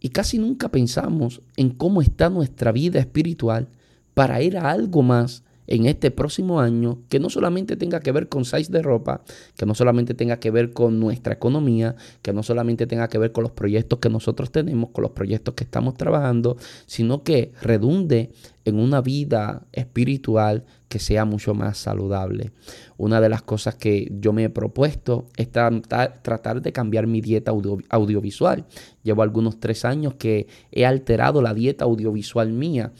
y 0.00 0.08
casi 0.08 0.38
nunca 0.38 0.68
pensamos 0.68 1.40
en 1.56 1.70
cómo 1.70 2.02
está 2.02 2.28
nuestra 2.28 2.72
vida 2.72 2.98
espiritual 2.98 3.68
para 4.14 4.42
ir 4.42 4.58
a 4.58 4.70
algo 4.70 5.02
más 5.02 5.44
en 5.66 5.86
este 5.86 6.10
próximo 6.10 6.60
año 6.60 6.98
que 7.08 7.20
no 7.20 7.30
solamente 7.30 7.76
tenga 7.76 8.00
que 8.00 8.12
ver 8.12 8.28
con 8.28 8.44
size 8.44 8.70
de 8.72 8.82
ropa, 8.82 9.22
que 9.56 9.66
no 9.66 9.74
solamente 9.74 10.14
tenga 10.14 10.38
que 10.38 10.50
ver 10.50 10.72
con 10.72 10.98
nuestra 11.00 11.34
economía, 11.34 11.96
que 12.22 12.32
no 12.32 12.42
solamente 12.42 12.86
tenga 12.86 13.08
que 13.08 13.18
ver 13.18 13.32
con 13.32 13.42
los 13.42 13.52
proyectos 13.52 13.98
que 13.98 14.10
nosotros 14.10 14.50
tenemos, 14.50 14.90
con 14.90 15.02
los 15.02 15.12
proyectos 15.12 15.54
que 15.54 15.64
estamos 15.64 15.94
trabajando, 15.94 16.56
sino 16.86 17.22
que 17.22 17.52
redunde 17.62 18.32
en 18.64 18.78
una 18.78 19.00
vida 19.00 19.66
espiritual 19.72 20.64
que 20.88 20.98
sea 20.98 21.24
mucho 21.24 21.54
más 21.54 21.78
saludable. 21.78 22.52
Una 22.96 23.20
de 23.20 23.28
las 23.28 23.42
cosas 23.42 23.74
que 23.76 24.12
yo 24.20 24.32
me 24.32 24.44
he 24.44 24.50
propuesto 24.50 25.26
es 25.36 25.50
tratar, 25.50 26.60
de 26.62 26.72
cambiar 26.72 27.06
mi 27.06 27.20
dieta 27.20 27.52
audiovisual. 27.88 28.66
Llevo 29.02 29.22
algunos 29.22 29.58
tres 29.58 29.84
años 29.84 30.14
que 30.14 30.46
he 30.70 30.84
alterado 30.84 31.40
la 31.40 31.54
dieta 31.54 31.84
audiovisual 31.84 32.52
mía. 32.52 32.92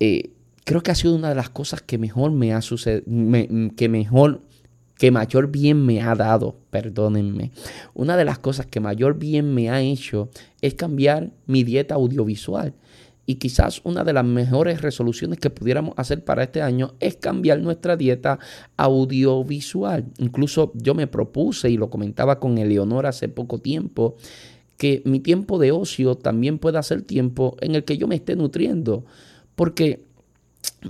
Eh, 0.00 0.32
creo 0.70 0.84
que 0.84 0.92
ha 0.92 0.94
sido 0.94 1.16
una 1.16 1.30
de 1.30 1.34
las 1.34 1.50
cosas 1.50 1.82
que 1.82 1.98
mejor 1.98 2.30
me 2.30 2.54
ha 2.54 2.62
sucedido, 2.62 3.02
que 3.74 3.88
mejor, 3.88 4.40
que 4.98 5.10
mayor 5.10 5.50
bien 5.50 5.84
me 5.84 6.00
ha 6.00 6.14
dado, 6.14 6.54
perdónenme. 6.70 7.50
Una 7.92 8.16
de 8.16 8.24
las 8.24 8.38
cosas 8.38 8.66
que 8.66 8.78
mayor 8.78 9.18
bien 9.18 9.52
me 9.52 9.68
ha 9.68 9.80
hecho 9.80 10.28
es 10.60 10.74
cambiar 10.74 11.32
mi 11.46 11.64
dieta 11.64 11.96
audiovisual. 11.96 12.72
Y 13.26 13.34
quizás 13.34 13.80
una 13.82 14.04
de 14.04 14.12
las 14.12 14.24
mejores 14.24 14.80
resoluciones 14.80 15.40
que 15.40 15.50
pudiéramos 15.50 15.94
hacer 15.96 16.24
para 16.24 16.44
este 16.44 16.62
año 16.62 16.94
es 17.00 17.16
cambiar 17.16 17.58
nuestra 17.58 17.96
dieta 17.96 18.38
audiovisual. 18.76 20.04
Incluso 20.18 20.70
yo 20.76 20.94
me 20.94 21.08
propuse, 21.08 21.68
y 21.68 21.78
lo 21.78 21.90
comentaba 21.90 22.38
con 22.38 22.58
Eleonora 22.58 23.08
hace 23.08 23.28
poco 23.28 23.58
tiempo, 23.58 24.14
que 24.76 25.02
mi 25.04 25.18
tiempo 25.18 25.58
de 25.58 25.72
ocio 25.72 26.14
también 26.14 26.60
pueda 26.60 26.80
ser 26.84 27.02
tiempo 27.02 27.56
en 27.60 27.74
el 27.74 27.82
que 27.82 27.98
yo 27.98 28.06
me 28.06 28.14
esté 28.14 28.36
nutriendo. 28.36 29.04
Porque 29.56 30.08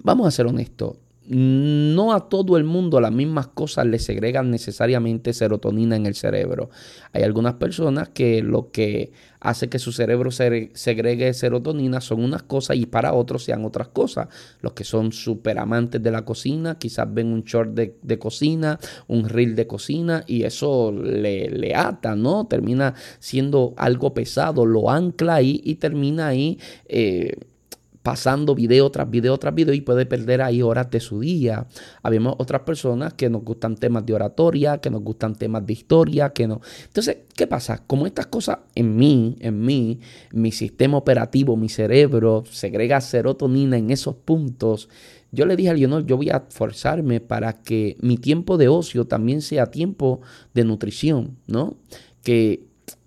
vamos 0.03 0.27
a 0.27 0.31
ser 0.31 0.47
honestos, 0.47 0.97
no 1.33 2.13
a 2.13 2.29
todo 2.29 2.57
el 2.57 2.65
mundo 2.65 3.01
las 3.01 3.13
mismas 3.13 3.47
cosas 3.47 3.87
le 3.87 4.01
segregan 4.01 4.51
necesariamente 4.51 5.33
serotonina 5.33 5.95
en 5.95 6.07
el 6.07 6.17
cerebro. 6.17 6.71
Hay 7.13 7.23
algunas 7.23 7.55
personas 7.55 8.09
que 8.09 8.43
lo 8.43 8.73
que 8.73 9.13
hace 9.39 9.69
que 9.69 9.79
su 9.79 9.93
cerebro 9.93 10.33
segregue 10.33 11.33
serotonina 11.33 12.01
son 12.01 12.25
unas 12.25 12.43
cosas 12.43 12.79
y 12.79 12.87
para 12.87 13.13
otros 13.15 13.45
sean 13.45 13.65
otras 13.65 13.87
cosas. 13.89 14.27
Los 14.61 14.73
que 14.73 14.83
son 14.83 15.13
súper 15.13 15.61
amantes 15.61 16.03
de 16.03 16.11
la 16.11 16.25
cocina, 16.25 16.79
quizás 16.79 17.07
ven 17.15 17.29
un 17.29 17.45
short 17.45 17.75
de, 17.75 18.19
cocina, 18.19 18.81
un 19.07 19.29
reel 19.29 19.55
de 19.55 19.69
cocina 19.69 20.25
y 20.27 20.43
eso 20.43 20.91
le, 20.91 21.49
le 21.49 21.77
ata, 21.77 22.17
¿no? 22.17 22.49
Termina 22.49 22.95
siendo 23.21 23.75
algo 23.77 24.15
pesado, 24.15 24.67
lo 24.67 24.91
ancla 24.91 25.37
ahí 25.37 25.61
y 25.65 25.77
termina 25.77 26.27
ahí. 26.27 26.59
Eh, 26.89 27.37
pasando 28.03 28.55
video 28.55 28.91
tras 28.91 29.11
video 29.11 29.37
tras 29.39 29.55
video 29.55 29.75
y 29.75 29.81
puede 29.81 30.07
perder 30.07 30.43
ahí 30.43 30.63
horas 30.63 30.91
de 30.91 31.01
su 31.01 31.21
día. 31.21 31.67
Habemos 32.03 32.35
otras 32.39 32.63
personas 32.63 33.15
que 33.15 33.29
nos 33.29 33.43
gustan 33.43 33.77
temas 33.77 34.07
de 34.07 34.15
oratoria, 34.15 34.79
que 34.79 34.91
nos 34.91 35.03
gustan 35.03 35.35
temas 35.35 35.67
de 35.67 35.73
historia, 35.73 36.31
que 36.31 36.47
no. 36.47 36.61
Entonces, 36.85 37.19
¿qué 37.35 37.47
pasa? 37.47 37.83
Como 37.87 38.07
estas 38.07 38.27
cosas 38.27 38.59
en 38.75 38.97
mí, 38.97 39.37
en 39.41 39.61
mí, 39.61 40.01
mi 40.33 40.53
sistema 40.53 40.97
operativo, 40.97 41.57
mi 41.57 41.69
cerebro 41.69 42.45
segrega 42.51 43.01
serotonina 43.01 43.77
en 43.77 43.91
esos 43.91 44.15
puntos, 44.15 44.89
yo 45.33 45.47
le 45.47 45.57
dije 45.57 45.71
a 45.71 45.75
Leonor, 45.75 46.05
yo 46.07 46.17
voy 46.17 46.31
a 46.31 46.45
forzarme 46.49 47.21
para 47.21 47.53
que 47.53 47.97
mi 48.01 48.17
tiempo 48.17 48.57
de 48.57 48.69
ocio 48.69 49.07
también 49.07 49.43
sea 49.43 49.67
tiempo 49.67 50.21
de 50.55 50.65
nutrición, 50.65 51.37
¿no? 51.47 51.77
Que 52.25 52.65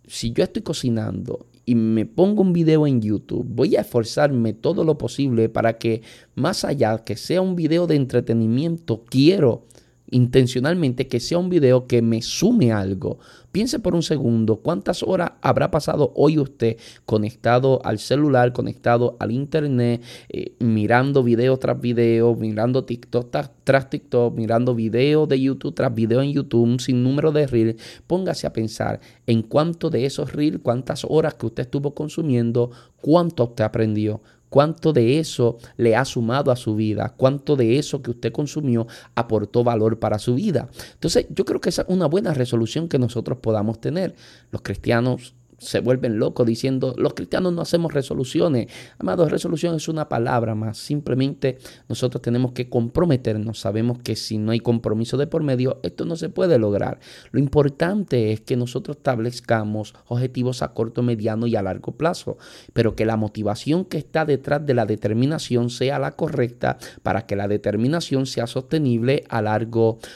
si 0.08 0.32
yo 0.32 0.43
estoy 0.43 0.62
cocinando 0.62 1.45
y 1.65 1.76
me 1.76 2.06
pongo 2.06 2.41
un 2.41 2.54
video 2.54 2.86
en 2.88 3.02
YouTube, 3.02 3.45
voy 3.47 3.76
a 3.76 3.82
esforzarme 3.82 4.54
todo 4.54 4.84
lo 4.84 4.97
posible 4.97 5.49
para 5.49 5.78
que 5.78 6.02
más 6.36 6.65
allá 6.65 6.99
que 6.99 7.15
sea 7.15 7.41
un 7.41 7.56
video 7.56 7.88
de 7.88 7.95
entretenimiento, 7.95 9.04
quiero 9.10 9.65
intencionalmente 10.13 11.08
que 11.08 11.19
sea 11.19 11.38
un 11.38 11.49
video 11.49 11.88
que 11.88 12.02
me 12.02 12.21
sume 12.21 12.71
algo. 12.71 13.19
Piense 13.52 13.78
por 13.78 13.93
un 13.93 14.02
segundo 14.02 14.58
cuántas 14.58 15.04
horas 15.04 15.34
habrá 15.41 15.69
pasado 15.69 16.12
hoy 16.15 16.39
usted 16.39 16.78
conectado 17.06 17.82
al 17.84 17.99
celular, 17.99 18.52
conectado 18.52 19.15
al 19.19 19.32
internet, 19.32 20.02
eh, 20.30 20.56
mirando 20.60 21.23
video 21.23 21.58
tras 21.58 21.80
video, 21.80 22.36
mirando 22.36 22.84
TikTok 22.84 23.30
tras, 23.63 23.89
TikTok, 23.89 24.36
mirando 24.36 24.73
video 24.73 25.28
de 25.28 25.39
YouTube 25.39 25.76
tras 25.76 25.93
video 25.93 26.21
en 26.21 26.32
YouTube, 26.32 26.63
un 26.63 26.80
sinnúmero 26.80 27.32
de 27.32 27.45
reels. 27.45 27.76
Póngase 28.08 28.47
a 28.47 28.54
pensar 28.54 28.99
en 29.28 29.43
cuánto 29.43 29.89
de 29.89 30.06
esos 30.06 30.34
reels, 30.34 30.60
cuántas 30.63 31.06
horas 31.08 31.36
que 31.36 31.45
usted 31.45 31.63
estuvo 31.63 31.93
consumiendo, 31.93 32.71
cuánto 33.02 33.43
usted 33.43 33.63
aprendió, 33.63 34.21
cuánto 34.54 34.94
de 34.94 35.18
eso 35.18 35.58
le 35.78 35.96
ha 35.96 36.06
sumado 36.06 36.52
a 36.52 36.56
su 36.56 36.76
vida, 36.76 37.16
cuánto 37.18 37.56
de 37.56 37.80
eso 37.80 38.04
que 38.04 38.12
usted 38.12 38.32
consumió 38.32 38.86
aportó 39.16 39.63
valor 39.63 39.98
para 39.98 40.20
su 40.20 40.36
vida. 40.36 40.70
Entonces, 40.94 41.26
yo 41.32 41.44
creo 41.44 41.60
que 41.60 41.70
esa 41.70 41.82
es 41.82 41.88
una 41.88 42.06
buena 42.06 42.36
resolución 42.36 42.88
que 42.88 43.00
nosotros 43.00 43.39
podamos 43.39 43.82
tener. 43.82 44.13
Los 44.52 44.62
cristianos 44.62 45.34
se 45.63 45.80
vuelven 45.80 46.19
locos 46.19 46.45
diciendo, 46.45 46.93
los 46.97 47.13
cristianos 47.13 47.54
no 47.54 47.62
hacemos 47.62 47.93
resoluciones. 47.93 48.67
Amados, 48.99 49.32
resolución 49.32 49.76
es 49.76 49.88
una 49.88 50.10
palabra 50.10 50.56
más. 50.56 50.78
Simplemente 50.78 51.58
nosotros 51.89 52.21
tenemos 52.21 52.52
que 52.52 52.69
comprometernos. 52.69 53.60
Sabemos 53.60 53.99
que 53.99 54.15
si 54.15 54.38
no 54.38 54.52
hay 54.52 54.60
compromiso 54.60 55.17
de 55.17 55.28
por 55.28 55.43
medio, 55.43 55.80
esto 55.84 56.06
no 56.06 56.15
se 56.15 56.30
puede 56.30 56.60
lograr. 56.60 56.99
Lo 57.32 57.39
importante 57.39 58.32
es 58.32 58.41
que 58.41 58.56
nosotros 58.56 58.97
establezcamos 58.97 59.93
objetivos 60.08 60.62
a 60.62 60.73
corto, 60.73 61.04
mediano 61.04 61.47
y 61.47 61.56
a 61.56 61.62
largo 61.62 61.93
plazo, 61.93 62.38
pero 62.73 62.95
que 62.95 63.06
la 63.06 63.17
motivación 63.17 63.86
que 63.86 63.97
está 63.97 64.26
detrás 64.26 64.65
de 64.65 64.73
la 64.73 64.86
determinación 64.86 65.69
sea 65.69 65.99
la 65.99 66.12
correcta 66.12 66.78
para 67.02 67.26
que 67.26 67.36
la 67.36 67.47
determinación 67.47 68.26
sea 68.26 68.47
sostenible 68.47 69.23
a 69.30 69.41
largo 69.41 69.97
plazo, 69.99 70.13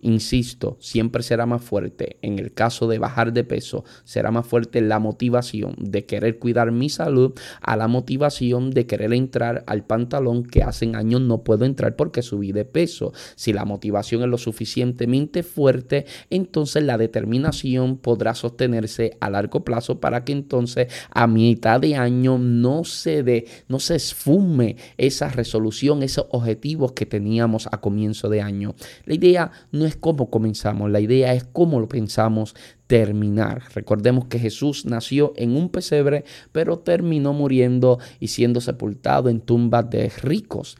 insisto, 0.00 0.76
siempre 0.80 1.22
será 1.22 1.46
más 1.46 1.62
fuerte. 1.62 2.16
En 2.22 2.38
el 2.38 2.52
caso 2.52 2.88
de 2.88 2.98
bajar 2.98 3.32
de 3.32 3.44
peso, 3.44 3.84
será 4.04 4.30
más 4.30 4.46
fuerte 4.46 4.80
la 4.80 4.98
motivación 4.98 5.74
de 5.78 6.06
querer 6.06 6.38
cuidar 6.38 6.72
mi 6.72 6.88
salud 6.88 7.32
a 7.60 7.76
la 7.76 7.88
motivación 7.88 8.70
de 8.70 8.86
querer 8.86 9.12
entrar 9.12 9.64
al 9.66 9.84
pantalón 9.84 10.44
que 10.44 10.62
hace 10.62 10.86
años 10.94 11.20
no 11.20 11.42
puedo 11.42 11.64
entrar 11.64 11.96
porque 11.96 12.22
subí 12.22 12.52
de 12.52 12.64
peso. 12.64 13.12
Si 13.34 13.52
la 13.52 13.64
motivación 13.64 14.22
es 14.22 14.28
lo 14.28 14.38
suficientemente 14.38 15.42
fuerte, 15.42 16.06
entonces 16.30 16.82
la 16.84 16.98
determinación 16.98 17.96
podrá 17.98 18.34
sostenerse 18.34 19.16
a 19.20 19.30
largo 19.30 19.64
plazo 19.64 20.00
para 20.00 20.24
que 20.24 20.32
entonces 20.32 20.88
a 21.10 21.26
mitad 21.26 21.80
de 21.80 21.96
año 21.96 22.38
no 22.38 22.84
se 22.84 23.22
dé, 23.22 23.46
no 23.68 23.80
se 23.80 23.96
esfume 23.96 24.76
esa 24.96 25.28
resolución, 25.28 26.02
esos 26.02 26.26
objetivos 26.30 26.92
que 26.92 27.06
teníamos 27.06 27.68
a 27.70 27.80
comienzo 27.80 28.28
de 28.28 28.40
año 28.40 28.74
idea 29.16 29.50
no 29.72 29.84
es 29.84 29.96
cómo 29.96 30.30
comenzamos, 30.30 30.90
la 30.90 31.00
idea 31.00 31.34
es 31.34 31.44
cómo 31.44 31.80
lo 31.80 31.88
pensamos 31.88 32.54
terminar. 32.86 33.62
Recordemos 33.74 34.26
que 34.26 34.38
Jesús 34.38 34.86
nació 34.86 35.32
en 35.36 35.56
un 35.56 35.70
pesebre, 35.70 36.24
pero 36.52 36.78
terminó 36.78 37.32
muriendo 37.32 37.98
y 38.20 38.28
siendo 38.28 38.60
sepultado 38.60 39.28
en 39.28 39.40
tumbas 39.40 39.90
de 39.90 40.08
ricos. 40.22 40.76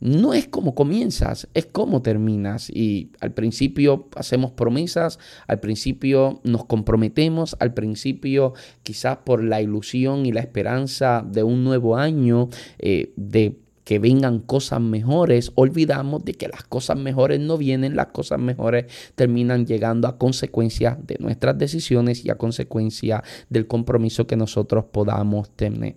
No 0.00 0.32
es 0.32 0.48
como 0.48 0.74
comienzas, 0.74 1.48
es 1.52 1.66
cómo 1.66 2.00
terminas. 2.00 2.70
Y 2.70 3.10
al 3.20 3.32
principio 3.32 4.08
hacemos 4.16 4.52
promesas, 4.52 5.18
al 5.46 5.60
principio 5.60 6.40
nos 6.44 6.64
comprometemos, 6.64 7.56
al 7.60 7.74
principio 7.74 8.54
quizás 8.82 9.18
por 9.18 9.44
la 9.44 9.60
ilusión 9.60 10.24
y 10.24 10.32
la 10.32 10.40
esperanza 10.40 11.22
de 11.26 11.42
un 11.42 11.62
nuevo 11.64 11.96
año, 11.96 12.48
eh, 12.78 13.12
de 13.16 13.58
que 13.90 13.98
vengan 13.98 14.38
cosas 14.38 14.80
mejores, 14.80 15.50
olvidamos 15.56 16.24
de 16.24 16.34
que 16.34 16.46
las 16.46 16.62
cosas 16.62 16.96
mejores 16.96 17.40
no 17.40 17.58
vienen, 17.58 17.96
las 17.96 18.06
cosas 18.06 18.38
mejores 18.38 18.84
terminan 19.16 19.66
llegando 19.66 20.06
a 20.06 20.16
consecuencia 20.16 20.96
de 21.04 21.16
nuestras 21.18 21.58
decisiones 21.58 22.24
y 22.24 22.30
a 22.30 22.36
consecuencia 22.36 23.24
del 23.48 23.66
compromiso 23.66 24.28
que 24.28 24.36
nosotros 24.36 24.84
podamos 24.92 25.50
tener, 25.56 25.96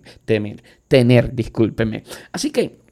tener, 0.88 1.36
discúlpeme. 1.36 2.02
Así 2.32 2.50
que 2.50 2.83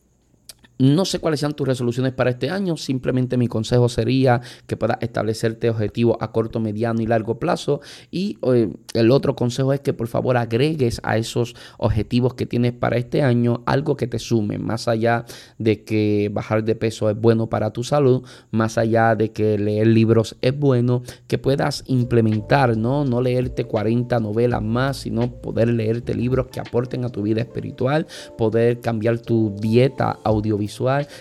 no 0.82 1.04
sé 1.04 1.20
cuáles 1.20 1.38
sean 1.38 1.52
tus 1.52 1.68
resoluciones 1.68 2.12
para 2.12 2.30
este 2.30 2.50
año, 2.50 2.76
simplemente 2.76 3.36
mi 3.36 3.46
consejo 3.46 3.88
sería 3.88 4.40
que 4.66 4.76
puedas 4.76 4.98
establecerte 5.00 5.70
objetivos 5.70 6.16
a 6.18 6.32
corto, 6.32 6.58
mediano 6.58 7.00
y 7.00 7.06
largo 7.06 7.38
plazo. 7.38 7.80
Y 8.10 8.36
eh, 8.42 8.68
el 8.94 9.12
otro 9.12 9.36
consejo 9.36 9.72
es 9.72 9.78
que 9.78 9.92
por 9.92 10.08
favor 10.08 10.36
agregues 10.36 11.00
a 11.04 11.18
esos 11.18 11.54
objetivos 11.78 12.34
que 12.34 12.46
tienes 12.46 12.72
para 12.72 12.96
este 12.96 13.22
año 13.22 13.62
algo 13.64 13.96
que 13.96 14.08
te 14.08 14.18
sume, 14.18 14.58
más 14.58 14.88
allá 14.88 15.24
de 15.56 15.84
que 15.84 16.30
bajar 16.32 16.64
de 16.64 16.74
peso 16.74 17.08
es 17.08 17.16
bueno 17.16 17.48
para 17.48 17.72
tu 17.72 17.84
salud, 17.84 18.24
más 18.50 18.76
allá 18.76 19.14
de 19.14 19.30
que 19.30 19.58
leer 19.58 19.86
libros 19.86 20.36
es 20.40 20.58
bueno, 20.58 21.04
que 21.28 21.38
puedas 21.38 21.84
implementar, 21.86 22.76
¿no? 22.76 23.04
No 23.04 23.20
leerte 23.20 23.66
40 23.66 24.18
novelas 24.18 24.62
más, 24.62 24.96
sino 24.96 25.30
poder 25.30 25.68
leerte 25.68 26.12
libros 26.12 26.48
que 26.48 26.58
aporten 26.58 27.04
a 27.04 27.08
tu 27.08 27.22
vida 27.22 27.40
espiritual, 27.40 28.08
poder 28.36 28.80
cambiar 28.80 29.20
tu 29.20 29.54
dieta 29.60 30.18
audiovisual 30.24 30.71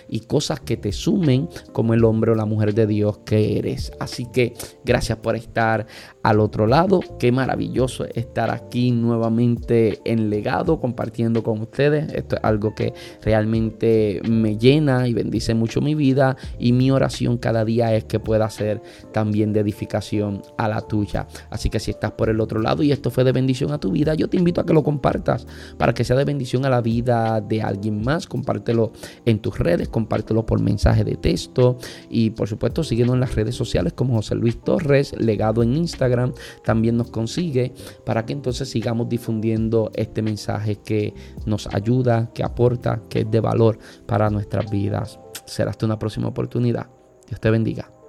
y 0.10 0.22
cosas 0.22 0.60
que 0.60 0.78
te 0.78 0.92
sumen 0.92 1.50
como 1.74 1.94
el 1.94 2.04
hombre 2.04 2.32
o 2.32 2.36
la 2.36 2.46
mujer 2.46 2.74
de 2.74 2.88
Dios 2.88 3.20
que 3.20 3.58
eres. 3.58 3.92
Así 4.00 4.26
que 4.32 4.54
gracias 4.86 5.18
por 5.18 5.36
estar 5.36 5.86
al 6.24 6.40
otro 6.40 6.68
lado. 6.68 7.02
Qué 7.20 7.32
maravilloso 7.32 8.06
estar 8.06 8.52
aquí 8.52 8.92
nuevamente 8.92 10.00
en 10.06 10.30
legado 10.30 10.80
compartiendo 10.80 11.44
con 11.44 11.62
ustedes. 11.62 12.14
Esto 12.14 12.36
es 12.36 12.44
algo 12.44 12.74
que 12.76 12.94
realmente 13.24 14.22
me 14.30 14.58
llena 14.58 15.08
y 15.08 15.14
bendice 15.14 15.54
mucho 15.54 15.82
mi 15.82 15.96
vida 15.96 16.38
y 16.60 16.74
mi 16.74 16.92
oración 16.92 17.38
cada 17.38 17.66
día 17.66 17.94
es 17.96 18.06
que 18.06 18.20
pueda 18.20 18.50
ser 18.50 18.82
también 19.12 19.54
de 19.54 19.62
edificación 19.62 20.42
a 20.58 20.68
la 20.68 20.82
tuya. 20.82 21.28
Así 21.50 21.70
que 21.70 21.80
si 21.80 21.92
estás 21.92 22.12
por 22.12 22.30
el 22.30 22.40
otro 22.40 22.60
lado 22.60 22.84
y 22.84 22.92
esto 22.92 23.12
fue 23.12 23.24
de 23.24 23.32
bendición 23.32 23.72
a 23.72 23.80
tu 23.80 23.92
vida, 23.92 24.14
yo 24.16 24.30
te 24.30 24.38
invito 24.38 24.62
a 24.62 24.66
que 24.66 24.74
lo 24.74 24.84
compartas 24.84 25.48
para 25.78 25.94
que 25.94 26.04
sea 26.04 26.16
de 26.16 26.26
bendición 26.26 26.66
a 26.66 26.70
la 26.70 26.82
vida 26.82 27.42
de 27.42 27.62
alguien 27.62 28.02
más. 28.04 28.28
Compártelo 28.28 28.92
en 29.26 29.40
tus 29.42 29.60
redes, 29.60 29.90
compártelo 29.90 30.46
por 30.46 30.62
mensaje 30.62 31.04
de 31.04 31.16
texto 31.16 31.78
y 32.10 32.32
por 32.32 32.48
supuesto 32.48 32.84
síguenos 32.84 33.16
en 33.16 33.22
las 33.22 33.36
redes 33.36 33.56
sociales 33.56 33.94
como 33.94 34.16
José 34.16 34.36
Luis 34.36 34.62
Torres, 34.62 35.14
legado 35.18 35.64
en 35.64 35.76
Instagram, 35.76 36.34
también 36.64 36.98
nos 36.98 37.10
consigue 37.12 37.74
para 38.06 38.26
que 38.26 38.34
entonces 38.34 38.70
sigamos 38.70 39.10
difundiendo 39.10 39.92
este 39.96 40.22
mensaje 40.22 40.78
que 40.78 41.14
nos 41.46 41.68
ayuda, 41.68 42.32
que 42.34 42.44
aporta, 42.44 43.02
que 43.10 43.22
es 43.22 43.32
de 43.32 43.40
valor 43.40 43.80
para 44.06 44.30
nuestras 44.30 44.70
vidas. 44.70 45.20
Será 45.46 45.72
hasta 45.72 45.86
una 45.86 46.00
próxima 46.00 46.28
oportunidad. 46.28 46.88
Dios 47.28 47.40
te 47.40 47.50
bendiga. 47.50 48.01